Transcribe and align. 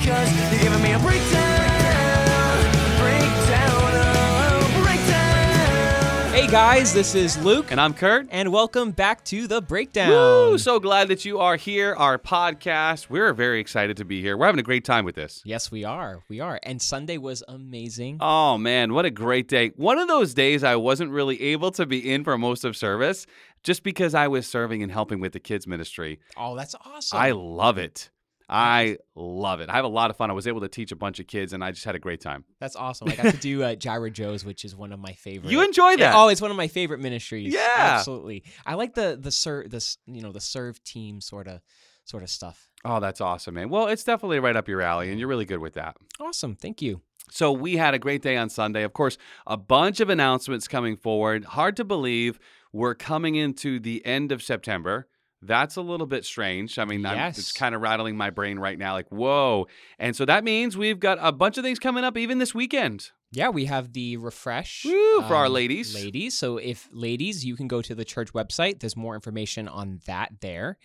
because 0.00 0.52
you're 0.52 0.60
giving 0.62 0.82
me 0.82 0.92
a 0.92 0.98
breakdown, 0.98 2.62
breakdown, 2.98 3.70
oh, 3.72 4.80
breakdown. 4.82 6.32
Hey 6.34 6.46
guys, 6.46 6.92
this 6.94 7.14
is 7.14 7.36
Luke, 7.44 7.70
And 7.70 7.80
I'm 7.80 7.92
Kurt. 7.94 8.26
and 8.30 8.50
welcome 8.52 8.92
back 8.92 9.24
to 9.26 9.46
the 9.46 9.60
breakdown. 9.60 10.10
Woo! 10.10 10.58
So 10.58 10.80
glad 10.80 11.08
that 11.08 11.24
you 11.24 11.38
are 11.38 11.56
here, 11.56 11.94
our 11.94 12.18
podcast. 12.18 13.10
We're 13.10 13.32
very 13.34 13.60
excited 13.60 13.96
to 13.98 14.04
be 14.04 14.20
here. 14.22 14.36
We're 14.36 14.46
having 14.46 14.58
a 14.60 14.62
great 14.64 14.84
time 14.84 15.04
with 15.04 15.14
this. 15.16 15.42
yes, 15.44 15.70
we 15.70 15.84
are. 15.84 16.22
We 16.28 16.40
are. 16.40 16.58
And 16.62 16.80
Sunday 16.80 17.18
was 17.18 17.42
amazing. 17.46 18.18
Oh 18.20 18.56
man, 18.58 18.94
what 18.94 19.04
a 19.04 19.10
great 19.10 19.48
day. 19.48 19.68
One 19.76 19.98
of 19.98 20.08
those 20.08 20.32
days 20.34 20.64
I 20.64 20.76
wasn't 20.76 21.10
really 21.10 21.40
able 21.42 21.70
to 21.72 21.84
be 21.86 22.10
in 22.10 22.24
for 22.24 22.36
most 22.38 22.64
of 22.64 22.76
service 22.76 23.26
just 23.62 23.82
because 23.82 24.14
I 24.14 24.28
was 24.28 24.46
serving 24.46 24.82
and 24.82 24.90
helping 24.90 25.20
with 25.20 25.32
the 25.32 25.40
kids 25.40 25.66
ministry. 25.66 26.18
oh, 26.38 26.56
that's 26.56 26.74
awesome. 26.86 27.18
I 27.18 27.32
love 27.32 27.76
it. 27.76 28.08
I 28.50 28.98
love 29.14 29.60
it. 29.60 29.70
I 29.70 29.76
have 29.76 29.84
a 29.84 29.88
lot 29.88 30.10
of 30.10 30.16
fun. 30.16 30.28
I 30.28 30.32
was 30.32 30.46
able 30.48 30.60
to 30.62 30.68
teach 30.68 30.90
a 30.90 30.96
bunch 30.96 31.20
of 31.20 31.28
kids 31.28 31.52
and 31.52 31.62
I 31.62 31.70
just 31.70 31.84
had 31.84 31.94
a 31.94 32.00
great 32.00 32.20
time. 32.20 32.44
that's 32.58 32.74
awesome. 32.74 33.08
I 33.08 33.14
got 33.22 33.32
to 33.32 33.38
do 33.38 33.62
uh, 33.62 33.74
Gyra 33.76 34.12
Joe's, 34.12 34.44
which 34.44 34.64
is 34.64 34.74
one 34.74 34.92
of 34.92 34.98
my 34.98 35.12
favorite. 35.12 35.52
You 35.52 35.62
enjoy 35.62 35.96
that? 35.98 36.14
Oh, 36.16 36.28
it's 36.28 36.40
one 36.42 36.50
of 36.50 36.56
my 36.56 36.66
favorite 36.68 36.98
ministries. 37.00 37.54
Yeah. 37.54 37.68
absolutely. 37.78 38.42
I 38.66 38.74
like 38.74 38.94
the 38.94 39.16
the 39.20 39.30
serve 39.30 39.70
this 39.70 39.98
you 40.06 40.20
know 40.20 40.32
the 40.32 40.40
serve 40.40 40.82
team 40.82 41.20
sort 41.20 41.46
of 41.46 41.60
sort 42.04 42.22
of 42.24 42.30
stuff. 42.30 42.68
Oh, 42.84 42.98
that's 42.98 43.20
awesome, 43.20 43.54
man. 43.54 43.68
Well, 43.68 43.86
it's 43.86 44.04
definitely 44.04 44.40
right 44.40 44.56
up 44.56 44.66
your 44.66 44.82
alley 44.82 45.10
and 45.10 45.18
you're 45.20 45.28
really 45.28 45.44
good 45.44 45.60
with 45.60 45.74
that. 45.74 45.96
Awesome. 46.18 46.56
Thank 46.56 46.82
you. 46.82 47.02
So 47.30 47.52
we 47.52 47.76
had 47.76 47.94
a 47.94 47.98
great 47.98 48.22
day 48.22 48.36
on 48.36 48.48
Sunday. 48.50 48.82
Of 48.82 48.92
course, 48.92 49.16
a 49.46 49.56
bunch 49.56 50.00
of 50.00 50.10
announcements 50.10 50.66
coming 50.66 50.96
forward. 50.96 51.44
Hard 51.44 51.76
to 51.76 51.84
believe 51.84 52.40
we're 52.72 52.96
coming 52.96 53.36
into 53.36 53.78
the 53.78 54.04
end 54.04 54.32
of 54.32 54.42
September. 54.42 55.06
That's 55.42 55.76
a 55.76 55.80
little 55.80 56.06
bit 56.06 56.24
strange. 56.24 56.78
I 56.78 56.84
mean, 56.84 57.04
I'm, 57.06 57.30
it's 57.30 57.52
kind 57.52 57.74
of 57.74 57.80
rattling 57.80 58.16
my 58.16 58.30
brain 58.30 58.58
right 58.58 58.78
now 58.78 58.92
like, 58.92 59.08
whoa. 59.08 59.68
And 59.98 60.14
so 60.14 60.26
that 60.26 60.44
means 60.44 60.76
we've 60.76 61.00
got 61.00 61.18
a 61.20 61.32
bunch 61.32 61.56
of 61.56 61.64
things 61.64 61.78
coming 61.78 62.04
up 62.04 62.18
even 62.18 62.38
this 62.38 62.54
weekend. 62.54 63.10
Yeah, 63.32 63.48
we 63.48 63.66
have 63.66 63.92
the 63.92 64.16
refresh 64.16 64.84
um, 64.84 64.92
Woo, 64.92 65.22
for 65.22 65.34
our 65.34 65.48
ladies. 65.48 65.94
Ladies, 65.94 66.36
so 66.36 66.56
if 66.56 66.88
ladies, 66.92 67.44
you 67.44 67.56
can 67.56 67.68
go 67.68 67.80
to 67.80 67.94
the 67.94 68.04
church 68.04 68.32
website. 68.32 68.80
There's 68.80 68.96
more 68.96 69.14
information 69.14 69.68
on 69.68 70.00
that 70.06 70.32
there. 70.40 70.78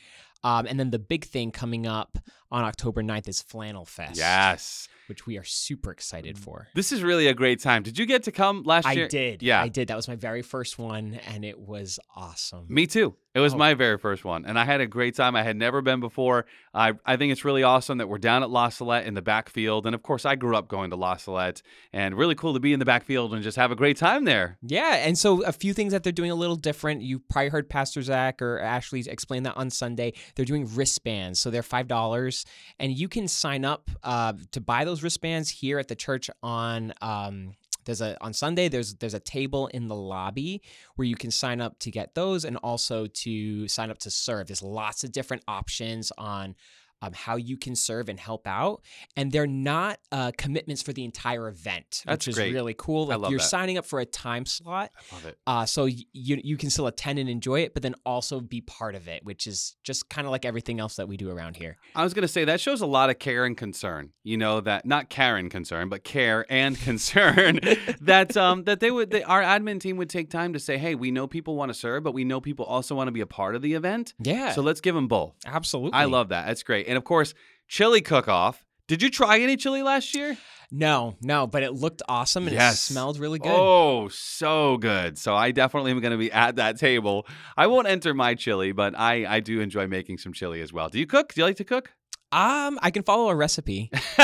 Um, 0.46 0.68
and 0.68 0.80
then 0.80 0.92
the 0.92 1.00
big 1.00 1.26
thing 1.26 1.52
coming 1.52 1.88
up 1.88 2.20
on 2.52 2.64
October 2.64 3.02
9th 3.02 3.28
is 3.28 3.42
Flannel 3.42 3.84
Fest. 3.86 4.18
Yes. 4.18 4.88
which 5.08 5.28
we 5.28 5.38
are 5.38 5.44
super 5.44 5.92
excited 5.92 6.36
for. 6.38 6.68
This 6.74 6.92
is 6.92 7.04
really 7.04 7.28
a 7.28 7.34
great 7.34 7.60
time. 7.62 7.84
Did 7.84 8.00
you 8.00 8.06
get 8.08 8.24
to 8.24 8.32
come 8.32 8.64
last 8.64 8.88
I 8.88 8.94
year? 8.94 9.06
I 9.06 9.08
did. 9.08 9.44
Yeah. 9.44 9.62
I 9.62 9.68
did. 9.68 9.88
That 9.90 9.96
was 9.98 10.08
my 10.08 10.16
very 10.16 10.42
first 10.42 10.80
one, 10.80 11.20
and 11.32 11.46
it 11.46 11.60
was 11.60 12.00
awesome. 12.16 12.66
Me 12.70 12.88
too. 12.88 13.16
It 13.36 13.40
was 13.40 13.54
Oh. 13.54 13.58
my 13.58 13.73
very 13.73 13.98
first 14.00 14.23
one, 14.23 14.46
and 14.46 14.58
I 14.58 14.64
had 14.66 14.80
a 14.82 14.88
great 14.88 15.14
time. 15.16 15.36
I 15.36 15.44
had 15.44 15.58
never 15.58 15.82
been 15.82 16.00
before. 16.00 16.46
I 16.73 16.94
I 17.06 17.18
think 17.18 17.32
it's 17.34 17.44
really 17.46 17.62
awesome 17.64 17.98
that 18.00 18.08
we're 18.08 18.18
down 18.18 18.42
at 18.44 18.50
La 18.50 18.70
Salette 18.70 19.06
in 19.06 19.14
the 19.14 19.22
backfield, 19.22 19.86
and 19.86 19.94
of 19.94 20.02
course, 20.04 20.26
I 20.26 20.36
grew 20.36 20.56
up 20.56 20.68
going 20.70 20.90
to 20.92 20.96
La 20.96 21.18
Salette, 21.18 21.62
and 21.94 22.16
really 22.18 22.34
cool 22.36 22.54
to 22.54 22.60
be 22.62 22.72
in 22.73 22.80
the 22.80 22.86
backfield 22.86 23.34
and 23.34 23.44
just 23.44 23.58
have 23.58 23.72
a 23.72 23.76
great 23.76 23.98
time 23.98 24.23
there. 24.26 24.58
Yeah, 24.62 24.96
and 25.06 25.18
so 25.18 25.44
a 25.44 25.52
few 25.52 25.73
things 25.73 25.92
that 25.92 26.04
they're 26.04 26.14
doing 26.14 26.32
a 26.32 26.36
little 26.36 26.56
different. 26.56 27.02
You 27.02 27.20
probably 27.20 27.50
heard 27.50 27.70
Pastor 27.70 28.02
Zach 28.02 28.42
or 28.42 28.58
Ashley 28.60 29.02
explain 29.08 29.44
that 29.44 29.58
on 29.58 29.70
Sunday. 29.70 30.14
They're 30.36 30.45
doing 30.45 30.69
wristbands, 30.73 31.39
so 31.39 31.50
they're 31.50 31.64
five 31.64 31.88
dollars, 31.88 32.45
and 32.80 32.91
you 32.91 33.08
can 33.08 33.28
sign 33.28 33.66
up 33.66 33.89
uh, 34.03 34.33
to 34.52 34.61
buy 34.61 34.86
those 34.86 35.03
wristbands 35.03 35.50
here 35.50 35.80
at 35.80 35.88
the 35.88 35.95
church 35.95 36.30
on. 36.44 36.94
Um, 37.02 37.55
there's 37.86 38.02
a 38.02 38.17
on 38.22 38.33
Sunday. 38.33 38.67
There's 38.67 38.95
there's 38.95 39.14
a 39.14 39.19
table 39.19 39.67
in 39.67 39.88
the 39.88 39.95
lobby 39.95 40.61
where 40.95 41.08
you 41.08 41.16
can 41.16 41.31
sign 41.31 41.61
up 41.61 41.80
to 41.80 41.92
get 41.92 42.16
those, 42.16 42.44
and 42.44 42.58
also 42.58 43.08
to 43.08 43.67
sign 43.67 43.92
up 43.92 44.00
to 44.00 44.11
serve. 44.11 44.47
There's 44.47 44.64
lots 44.64 45.03
of 45.03 45.11
different 45.11 45.44
options 45.47 46.11
on. 46.17 46.55
Um, 47.02 47.12
how 47.14 47.36
you 47.36 47.58
can 47.58 47.76
serve 47.76 48.08
and 48.10 48.18
help 48.20 48.48
out, 48.48 48.82
and 49.18 49.32
they're 49.32 49.46
not 49.46 50.00
uh, 50.14 50.32
commitments 50.38 50.82
for 50.82 50.94
the 50.94 51.04
entire 51.04 51.48
event, 51.50 52.02
That's 52.06 52.26
which 52.26 52.30
is 52.30 52.36
great. 52.36 52.54
really 52.54 52.74
cool. 52.76 53.04
I 53.12 53.16
Like 53.16 53.20
love 53.20 53.32
you're 53.32 53.40
that. 53.40 53.46
signing 53.46 53.78
up 53.78 53.86
for 53.86 54.00
a 54.00 54.06
time 54.06 54.46
slot, 54.46 54.92
I 55.12 55.16
love 55.16 55.26
it. 55.26 55.38
uh, 55.46 55.66
so 55.66 55.84
y- 55.84 56.06
you 56.14 56.40
you 56.44 56.55
can 56.58 56.70
still 56.70 56.88
attend 56.88 57.20
and 57.20 57.30
enjoy 57.30 57.60
it, 57.60 57.73
but 57.73 57.84
then 57.84 57.95
also 58.05 58.39
be 58.39 58.61
part 58.61 58.95
of 58.95 59.08
it, 59.10 59.23
which 59.26 59.45
is 59.45 59.76
just 59.84 60.10
kind 60.10 60.26
of 60.26 60.32
like 60.32 60.45
everything 60.45 60.80
else 60.80 60.95
that 60.95 61.08
we 61.08 61.17
do 61.17 61.30
around 61.30 61.58
here. 61.58 61.78
I 61.95 62.04
was 62.04 62.14
gonna 62.14 62.30
say 62.30 62.45
that 62.45 62.61
shows 62.61 62.80
a 62.82 62.88
lot 62.88 63.10
of 63.10 63.20
care 63.20 63.44
and 63.45 63.58
concern. 63.58 64.11
You 64.23 64.38
know 64.38 64.61
that 64.61 64.86
not 64.86 65.10
Karen 65.10 65.50
concern, 65.50 65.89
but 65.89 66.04
care 66.05 66.45
and 66.50 66.80
concern 66.89 67.60
that 68.02 68.36
um 68.38 68.64
that 68.64 68.80
they 68.80 68.89
would 68.89 69.11
that 69.11 69.26
our 69.26 69.42
admin 69.44 69.80
team 69.82 69.98
would 69.98 70.10
take 70.10 70.30
time 70.30 70.54
to 70.54 70.60
say, 70.60 70.78
hey, 70.78 70.95
we 70.95 71.11
know 71.11 71.28
people 71.28 71.55
want 71.58 71.70
to 71.70 71.73
serve, 71.78 72.04
but 72.04 72.14
we 72.14 72.23
know 72.23 72.39
people 72.39 72.66
also 72.66 72.95
want 72.95 73.10
to 73.10 73.11
be 73.11 73.22
a 73.22 73.28
part 73.28 73.54
of 73.55 73.61
the 73.61 73.73
event. 73.73 74.14
Yeah, 74.20 74.52
So 74.54 74.61
let's 74.61 74.82
give 74.82 74.95
them 74.95 75.08
both. 75.10 75.36
absolutely. 75.45 75.92
I 75.94 76.05
love 76.05 76.30
that. 76.30 76.48
That's 76.48 76.64
great. 76.64 76.85
And 76.88 76.98
of 76.98 77.04
course, 77.04 77.34
chili 77.68 78.02
cook 78.02 78.28
off. 78.28 78.64
Did 78.88 79.02
you 79.02 79.10
try 79.10 79.40
any 79.40 79.58
chili 79.58 79.82
last 79.82 80.14
year? 80.14 80.38
No, 80.72 81.16
no, 81.22 81.48
but 81.48 81.64
it 81.64 81.73
looked 81.73 82.02
awesome 82.10 82.48
and 82.48 82.56
Yes. 82.56 82.73
it 82.73 82.94
smelled 82.94 83.20
really 83.20 83.40
good. 83.40 83.52
Oh, 83.52 84.08
so 84.10 84.78
good. 84.78 85.18
So 85.18 85.36
I 85.36 85.52
definitely 85.52 85.92
am 85.92 86.00
going 86.02 86.12
to 86.12 86.18
be 86.18 86.32
at 86.32 86.56
that 86.58 86.78
table. 86.80 87.28
I 87.56 87.68
won't 87.68 87.88
enter 87.88 88.14
my 88.14 88.34
chili, 88.36 88.72
but 88.72 88.98
I, 88.98 89.26
I 89.36 89.40
do 89.40 89.60
enjoy 89.62 89.88
making 89.88 90.18
some 90.18 90.34
chili 90.34 90.62
as 90.62 90.73
well. 90.73 90.90
Do 90.90 91.00
you 91.00 91.06
cook? 91.08 91.34
Do 91.34 91.42
you 91.42 91.46
like 91.46 91.58
to 91.58 91.64
cook? 91.64 91.92
Um, 92.31 92.80
I 92.81 92.91
can 92.91 93.03
follow 93.03 93.30
a 93.30 93.36
recipe. 93.36 93.89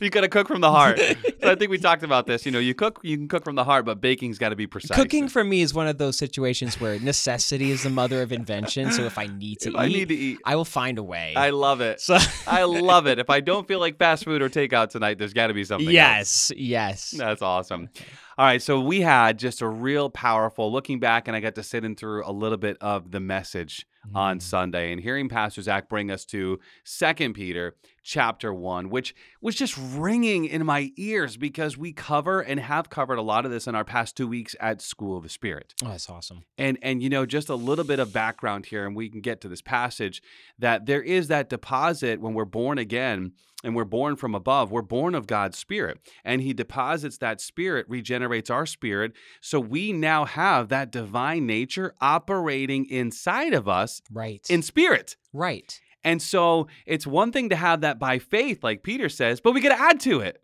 you 0.00 0.10
got 0.10 0.22
to 0.22 0.28
cook 0.28 0.48
from 0.48 0.60
the 0.60 0.70
heart. 0.70 0.98
so 0.98 1.50
I 1.50 1.54
think 1.54 1.70
we 1.70 1.76
talked 1.90 2.02
about 2.02 2.26
this. 2.26 2.46
You 2.46 2.52
know, 2.52 2.58
you 2.58 2.74
cook, 2.74 3.00
you 3.02 3.16
can 3.16 3.28
cook 3.28 3.44
from 3.44 3.56
the 3.56 3.64
heart, 3.64 3.84
but 3.84 4.00
baking's 4.00 4.38
got 4.38 4.50
to 4.50 4.56
be 4.56 4.66
precise. 4.66 4.96
Cooking 4.96 5.28
for 5.28 5.44
me 5.44 5.60
is 5.60 5.74
one 5.74 5.86
of 5.86 5.98
those 5.98 6.16
situations 6.16 6.80
where 6.80 6.98
necessity 7.00 7.70
is 7.70 7.82
the 7.82 7.90
mother 7.90 8.22
of 8.22 8.32
invention. 8.32 8.90
So 8.90 9.02
if 9.02 9.18
I 9.18 9.26
need 9.26 9.60
to 9.60 9.68
If 9.70 9.74
eat, 9.74 9.78
I 9.78 9.88
need 9.88 10.08
to 10.08 10.14
eat. 10.14 10.38
I 10.44 10.56
will 10.56 10.64
find 10.64 10.96
a 10.98 11.02
way. 11.02 11.34
I 11.36 11.50
love 11.50 11.80
it. 11.80 12.00
so 12.00 12.16
I 12.46 12.64
love 12.64 13.06
it. 13.06 13.18
If 13.24 13.30
I 13.30 13.40
don't 13.40 13.66
feel 13.66 13.80
like 13.80 13.96
fast 13.96 14.24
food 14.24 14.42
or 14.42 14.48
takeout 14.50 14.90
tonight, 14.90 15.18
there's 15.18 15.32
got 15.32 15.46
to 15.46 15.54
be 15.54 15.64
something. 15.64 15.86
else. 15.88 15.94
yes, 15.94 16.52
yes. 16.56 17.10
That's 17.10 17.42
awesome. 17.42 17.88
All 18.36 18.44
right, 18.44 18.60
so 18.60 18.80
we 18.80 19.00
had 19.00 19.38
just 19.38 19.62
a 19.62 19.68
real 19.68 20.10
powerful 20.10 20.70
looking 20.72 21.00
back, 21.00 21.26
and 21.28 21.36
I 21.36 21.40
got 21.40 21.54
to 21.54 21.62
sit 21.62 21.84
in 21.84 21.94
through 21.96 22.24
a 22.26 22.32
little 22.32 22.58
bit 22.58 22.76
of 22.80 23.12
the 23.12 23.20
message 23.20 23.86
on 24.14 24.38
Mm. 24.38 24.42
Sunday 24.42 24.92
and 24.92 25.00
hearing 25.00 25.28
Pastor 25.28 25.62
Zach 25.62 25.88
bring 25.88 26.10
us 26.10 26.24
to 26.26 26.58
Second 26.84 27.34
Peter 27.34 27.76
chapter 28.02 28.52
one, 28.52 28.90
which 28.90 29.14
was 29.40 29.54
just 29.54 29.78
ringing 29.78 30.44
in 30.44 30.66
my 30.66 30.92
ears 30.96 31.36
because 31.36 31.78
we 31.78 31.92
cover 31.92 32.40
and 32.40 32.60
have 32.60 32.90
covered 32.90 33.16
a 33.18 33.22
lot 33.22 33.44
of 33.44 33.50
this 33.50 33.66
in 33.66 33.74
our 33.74 33.84
past 33.84 34.16
two 34.16 34.28
weeks 34.28 34.54
at 34.60 34.82
School 34.82 35.16
of 35.16 35.22
the 35.22 35.28
Spirit. 35.28 35.74
Oh, 35.82 35.88
that's 35.88 36.10
awesome. 36.10 36.44
And 36.58 36.78
and 36.82 37.02
you 37.02 37.08
know, 37.08 37.24
just 37.26 37.48
a 37.48 37.54
little 37.54 37.84
bit 37.84 37.98
of 37.98 38.12
background 38.12 38.66
here, 38.66 38.86
and 38.86 38.94
we 38.94 39.08
can 39.08 39.20
get 39.20 39.40
to 39.42 39.48
this 39.48 39.62
passage 39.62 40.22
that 40.58 40.86
there 40.86 41.02
is 41.02 41.28
that 41.28 41.48
deposit 41.48 42.20
when 42.20 42.34
we're 42.34 42.44
born 42.44 42.78
again 42.78 43.32
and 43.64 43.74
we're 43.74 43.84
born 43.84 44.16
from 44.16 44.34
above. 44.34 44.70
We're 44.70 44.82
born 44.82 45.14
of 45.14 45.26
God's 45.26 45.58
Spirit, 45.58 45.98
and 46.24 46.42
He 46.42 46.52
deposits 46.52 47.18
that 47.18 47.40
Spirit, 47.40 47.86
regenerates 47.88 48.50
our 48.50 48.66
spirit. 48.66 49.12
So 49.40 49.58
we 49.58 49.92
now 49.92 50.24
have 50.24 50.68
that 50.68 50.92
divine 50.92 51.46
nature 51.46 51.94
operating 52.00 52.86
inside 52.88 53.54
of 53.54 53.66
us 53.68 54.02
Right. 54.12 54.46
in 54.48 54.62
spirit. 54.62 55.16
right. 55.32 55.80
And 56.06 56.20
so 56.20 56.68
it's 56.84 57.06
one 57.06 57.32
thing 57.32 57.48
to 57.48 57.56
have 57.56 57.80
that 57.80 57.98
by 57.98 58.18
faith, 58.18 58.62
like 58.62 58.82
Peter 58.82 59.08
says, 59.08 59.40
but 59.40 59.52
we 59.54 59.62
got 59.62 59.74
to 59.74 59.80
add 59.82 60.00
to 60.00 60.20
it. 60.20 60.42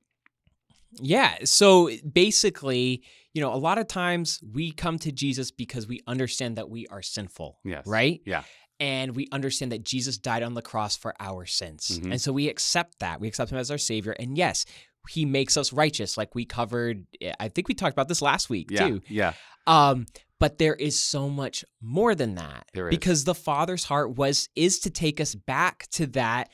Yeah. 1.01 1.37
So 1.45 1.91
basically, 2.13 3.03
you 3.35 3.41
know, 3.43 3.53
a 3.53 3.57
lot 3.59 3.77
of 3.77 3.87
times 3.87 4.41
we 4.53 4.73
come 4.73 4.99
to 5.01 5.13
Jesus 5.13 5.51
because 5.51 5.87
we 5.87 6.01
understand 6.07 6.57
that 6.57 6.71
we 6.71 6.87
are 6.87 7.03
sinful. 7.03 7.59
Yes. 7.65 7.87
Right? 7.87 8.21
Yeah. 8.25 8.43
And 8.81 9.15
we 9.15 9.29
understand 9.31 9.71
that 9.73 9.85
Jesus 9.85 10.17
died 10.19 10.43
on 10.43 10.55
the 10.55 10.63
cross 10.63 10.97
for 10.97 11.15
our 11.21 11.45
sins. 11.47 12.01
Mhm. 12.03 12.13
And 12.13 12.21
so 12.21 12.33
we 12.33 12.49
accept 12.49 12.99
that. 13.01 13.21
We 13.21 13.29
accept 13.29 13.53
him 13.53 13.59
as 13.59 13.71
our 13.71 13.79
savior. 13.79 14.13
And 14.13 14.37
yes, 14.39 14.65
he 15.09 15.25
makes 15.27 15.57
us 15.57 15.73
righteous, 15.73 16.17
like 16.17 16.35
we 16.35 16.45
covered. 16.47 17.07
I 17.39 17.49
think 17.49 17.69
we 17.69 17.75
talked 17.75 17.93
about 17.93 18.09
this 18.09 18.23
last 18.23 18.49
week 18.51 18.71
Yeah. 18.71 18.89
too. 18.89 19.03
Yeah. 19.09 19.35
Um, 19.67 20.07
but 20.39 20.57
there 20.59 20.75
is 20.75 20.99
so 20.99 21.29
much 21.29 21.65
more 21.83 22.15
than 22.15 22.35
that. 22.37 22.67
There 22.73 22.89
is. 22.89 22.97
Because 22.97 23.25
the 23.25 23.35
Father's 23.35 23.85
heart 23.85 24.17
was 24.17 24.49
is 24.57 24.79
to 24.81 24.91
take 24.91 25.21
us 25.21 25.35
back 25.35 25.87
to 25.93 26.07
that 26.09 26.49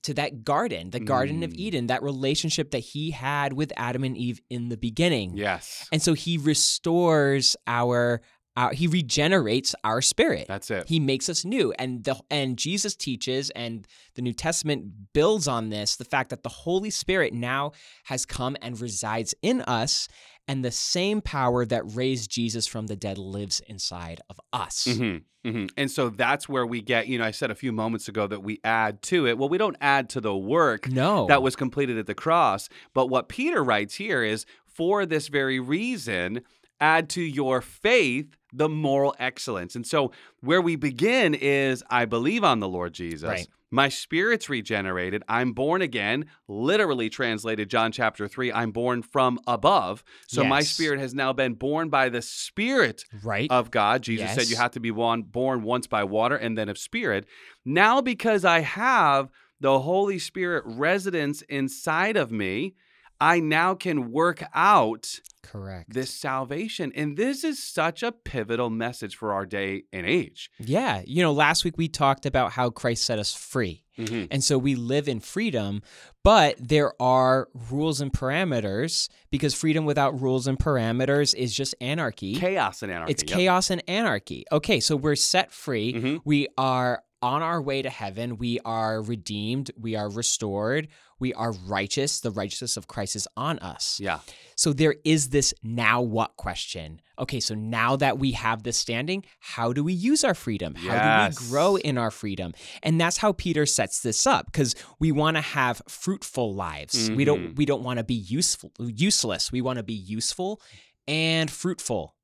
to 0.00 0.14
that 0.14 0.42
garden, 0.42 0.88
the 0.88 0.98
Garden 1.00 1.42
of 1.42 1.50
Mm. 1.50 1.56
Eden, 1.58 1.86
that 1.88 2.02
relationship 2.02 2.70
that 2.70 2.78
he 2.78 3.10
had 3.10 3.52
with 3.52 3.70
Adam 3.76 4.04
and 4.04 4.16
Eve 4.16 4.40
in 4.48 4.70
the 4.70 4.76
beginning. 4.78 5.36
Yes. 5.36 5.86
And 5.92 6.00
so 6.00 6.14
he 6.14 6.38
restores 6.38 7.56
our, 7.66 8.22
our 8.56 8.72
he 8.72 8.86
regenerates 8.86 9.74
our 9.84 10.02
spirit. 10.02 10.46
That's 10.48 10.70
it. 10.70 10.88
He 10.88 11.00
makes 11.00 11.28
us 11.28 11.44
new. 11.44 11.72
And 11.78 12.04
the 12.04 12.16
and 12.30 12.56
Jesus 12.56 12.94
teaches 12.94 13.50
and 13.50 13.86
the 14.14 14.22
New 14.22 14.32
Testament 14.32 15.12
builds 15.12 15.48
on 15.48 15.70
this, 15.70 15.96
the 15.96 16.04
fact 16.04 16.30
that 16.30 16.42
the 16.42 16.48
Holy 16.48 16.90
Spirit 16.90 17.32
now 17.32 17.72
has 18.04 18.26
come 18.26 18.56
and 18.60 18.80
resides 18.80 19.34
in 19.42 19.62
us 19.62 20.08
and 20.48 20.64
the 20.64 20.70
same 20.72 21.20
power 21.20 21.64
that 21.64 21.82
raised 21.94 22.30
Jesus 22.30 22.66
from 22.66 22.88
the 22.88 22.96
dead 22.96 23.16
lives 23.16 23.60
inside 23.68 24.20
of 24.28 24.40
us. 24.52 24.86
hmm 24.90 25.18
hmm 25.44 25.66
And 25.76 25.90
so 25.90 26.08
that's 26.08 26.48
where 26.48 26.66
we 26.66 26.80
get, 26.82 27.06
you 27.08 27.18
know, 27.18 27.24
I 27.24 27.30
said 27.30 27.50
a 27.50 27.54
few 27.54 27.72
moments 27.72 28.08
ago 28.08 28.26
that 28.26 28.42
we 28.42 28.60
add 28.64 29.02
to 29.02 29.26
it. 29.26 29.38
Well, 29.38 29.48
we 29.48 29.58
don't 29.58 29.76
add 29.80 30.08
to 30.10 30.20
the 30.20 30.36
work 30.36 30.88
No. 30.88 31.26
that 31.26 31.42
was 31.42 31.56
completed 31.56 31.96
at 31.96 32.06
the 32.06 32.14
cross. 32.14 32.68
But 32.92 33.06
what 33.06 33.28
Peter 33.28 33.62
writes 33.62 33.94
here 33.94 34.22
is 34.22 34.44
for 34.66 35.06
this 35.06 35.28
very 35.28 35.60
reason, 35.60 36.42
add 36.82 37.08
to 37.10 37.22
your 37.22 37.62
faith 37.62 38.36
the 38.52 38.68
moral 38.68 39.14
excellence. 39.18 39.74
And 39.74 39.86
so 39.86 40.12
where 40.40 40.60
we 40.60 40.76
begin 40.76 41.32
is 41.34 41.82
I 41.88 42.04
believe 42.04 42.44
on 42.44 42.60
the 42.60 42.68
Lord 42.68 42.92
Jesus. 42.92 43.28
Right. 43.28 43.48
My 43.70 43.88
spirit's 43.88 44.50
regenerated. 44.50 45.22
I'm 45.28 45.54
born 45.54 45.80
again. 45.80 46.26
Literally 46.46 47.08
translated, 47.08 47.70
John 47.70 47.90
chapter 47.90 48.28
3, 48.28 48.52
I'm 48.52 48.70
born 48.70 49.00
from 49.00 49.38
above. 49.46 50.04
So 50.26 50.44
my 50.44 50.62
spirit 50.62 51.00
has 51.00 51.14
now 51.14 51.32
been 51.32 51.54
born 51.54 51.88
by 51.88 52.10
the 52.10 52.20
Spirit 52.20 53.04
Right. 53.22 53.50
of 53.50 53.70
God. 53.70 54.02
Jesus 54.02 54.34
said 54.34 54.48
you 54.50 54.56
have 54.56 54.72
to 54.72 54.80
be 54.80 54.90
born 54.90 55.62
once 55.62 55.86
by 55.86 56.04
water 56.04 56.36
and 56.36 56.58
then 56.58 56.68
of 56.68 56.76
spirit. 56.76 57.24
Now, 57.64 58.02
because 58.02 58.44
I 58.44 58.60
have 58.60 59.30
the 59.58 59.80
Holy 59.80 60.18
Spirit 60.18 60.64
residence 60.66 61.40
inside 61.42 62.18
of 62.18 62.30
me, 62.30 62.74
I 63.22 63.40
now 63.40 63.74
can 63.74 64.10
work 64.12 64.42
out 64.52 65.20
Correct. 65.42 65.92
this 65.92 66.10
salvation. 66.10 66.92
And 66.94 67.16
this 67.16 67.44
is 67.44 67.62
such 67.62 68.02
a 68.02 68.12
pivotal 68.12 68.70
message 68.70 69.16
for 69.16 69.32
our 69.32 69.44
day 69.46 69.84
and 69.92 70.06
age. 70.06 70.50
yeah. 70.58 71.02
You 71.06 71.22
know, 71.22 71.32
last 71.32 71.64
week 71.64 71.76
we 71.76 71.88
talked 71.88 72.24
about 72.26 72.52
how 72.52 72.70
Christ 72.70 73.04
set 73.04 73.18
us 73.18 73.34
free. 73.34 73.84
Mhm. 73.98 74.28
And 74.30 74.42
so 74.42 74.56
we 74.56 74.74
live 74.74 75.08
in 75.08 75.20
freedom, 75.20 75.82
but 76.24 76.56
there 76.58 76.92
are 77.02 77.48
rules 77.70 78.00
and 78.00 78.10
parameters 78.12 79.08
because 79.30 79.52
freedom 79.54 79.84
without 79.84 80.18
rules 80.20 80.46
and 80.46 80.58
parameters 80.58 81.34
is 81.34 81.52
just 81.54 81.74
anarchy. 81.80 82.34
Chaos 82.36 82.82
and 82.82 82.90
anarchy. 82.90 83.10
It's 83.12 83.22
yep. 83.26 83.36
chaos 83.36 83.70
and 83.70 83.82
anarchy. 83.88 84.44
Okay, 84.50 84.80
so 84.80 84.96
we're 84.96 85.16
set 85.16 85.52
free. 85.52 85.92
Mhm. 85.92 86.20
We 86.24 86.48
are 86.56 87.02
on 87.20 87.42
our 87.42 87.60
way 87.62 87.82
to 87.82 87.90
heaven. 87.90 88.36
We 88.38 88.58
are 88.64 89.00
redeemed. 89.02 89.70
We 89.78 89.94
are 89.94 90.08
restored. 90.08 90.88
We 91.22 91.32
are 91.34 91.52
righteous. 91.52 92.18
The 92.18 92.32
righteousness 92.32 92.76
of 92.76 92.88
Christ 92.88 93.14
is 93.14 93.28
on 93.36 93.60
us. 93.60 94.00
Yeah. 94.00 94.18
So 94.56 94.72
there 94.72 94.96
is 95.04 95.28
this 95.28 95.54
now 95.62 96.02
what 96.02 96.36
question. 96.36 97.00
Okay, 97.16 97.38
so 97.38 97.54
now 97.54 97.94
that 97.94 98.18
we 98.18 98.32
have 98.32 98.64
this 98.64 98.76
standing, 98.76 99.24
how 99.38 99.72
do 99.72 99.84
we 99.84 99.92
use 99.92 100.24
our 100.24 100.34
freedom? 100.34 100.74
How 100.74 100.94
Yes. 100.94 101.36
do 101.38 101.44
we 101.44 101.50
grow 101.50 101.76
in 101.76 101.96
our 101.96 102.10
freedom? 102.10 102.52
And 102.82 103.00
that's 103.00 103.18
how 103.18 103.32
Peter 103.32 103.66
sets 103.66 104.00
this 104.00 104.26
up 104.26 104.46
because 104.46 104.74
we 104.98 105.12
want 105.12 105.36
to 105.36 105.40
have 105.40 105.80
fruitful 105.88 106.54
lives. 106.54 107.08
We 107.14 107.24
don't 107.24 107.54
we 107.54 107.66
don't 107.66 107.84
want 107.84 107.98
to 107.98 108.04
be 108.04 108.14
useful 108.14 108.72
useless. 108.80 109.52
We 109.52 109.62
want 109.62 109.76
to 109.76 109.84
be 109.84 109.94
useful 109.94 110.60
and 111.06 111.48
fruitful. 111.50 112.16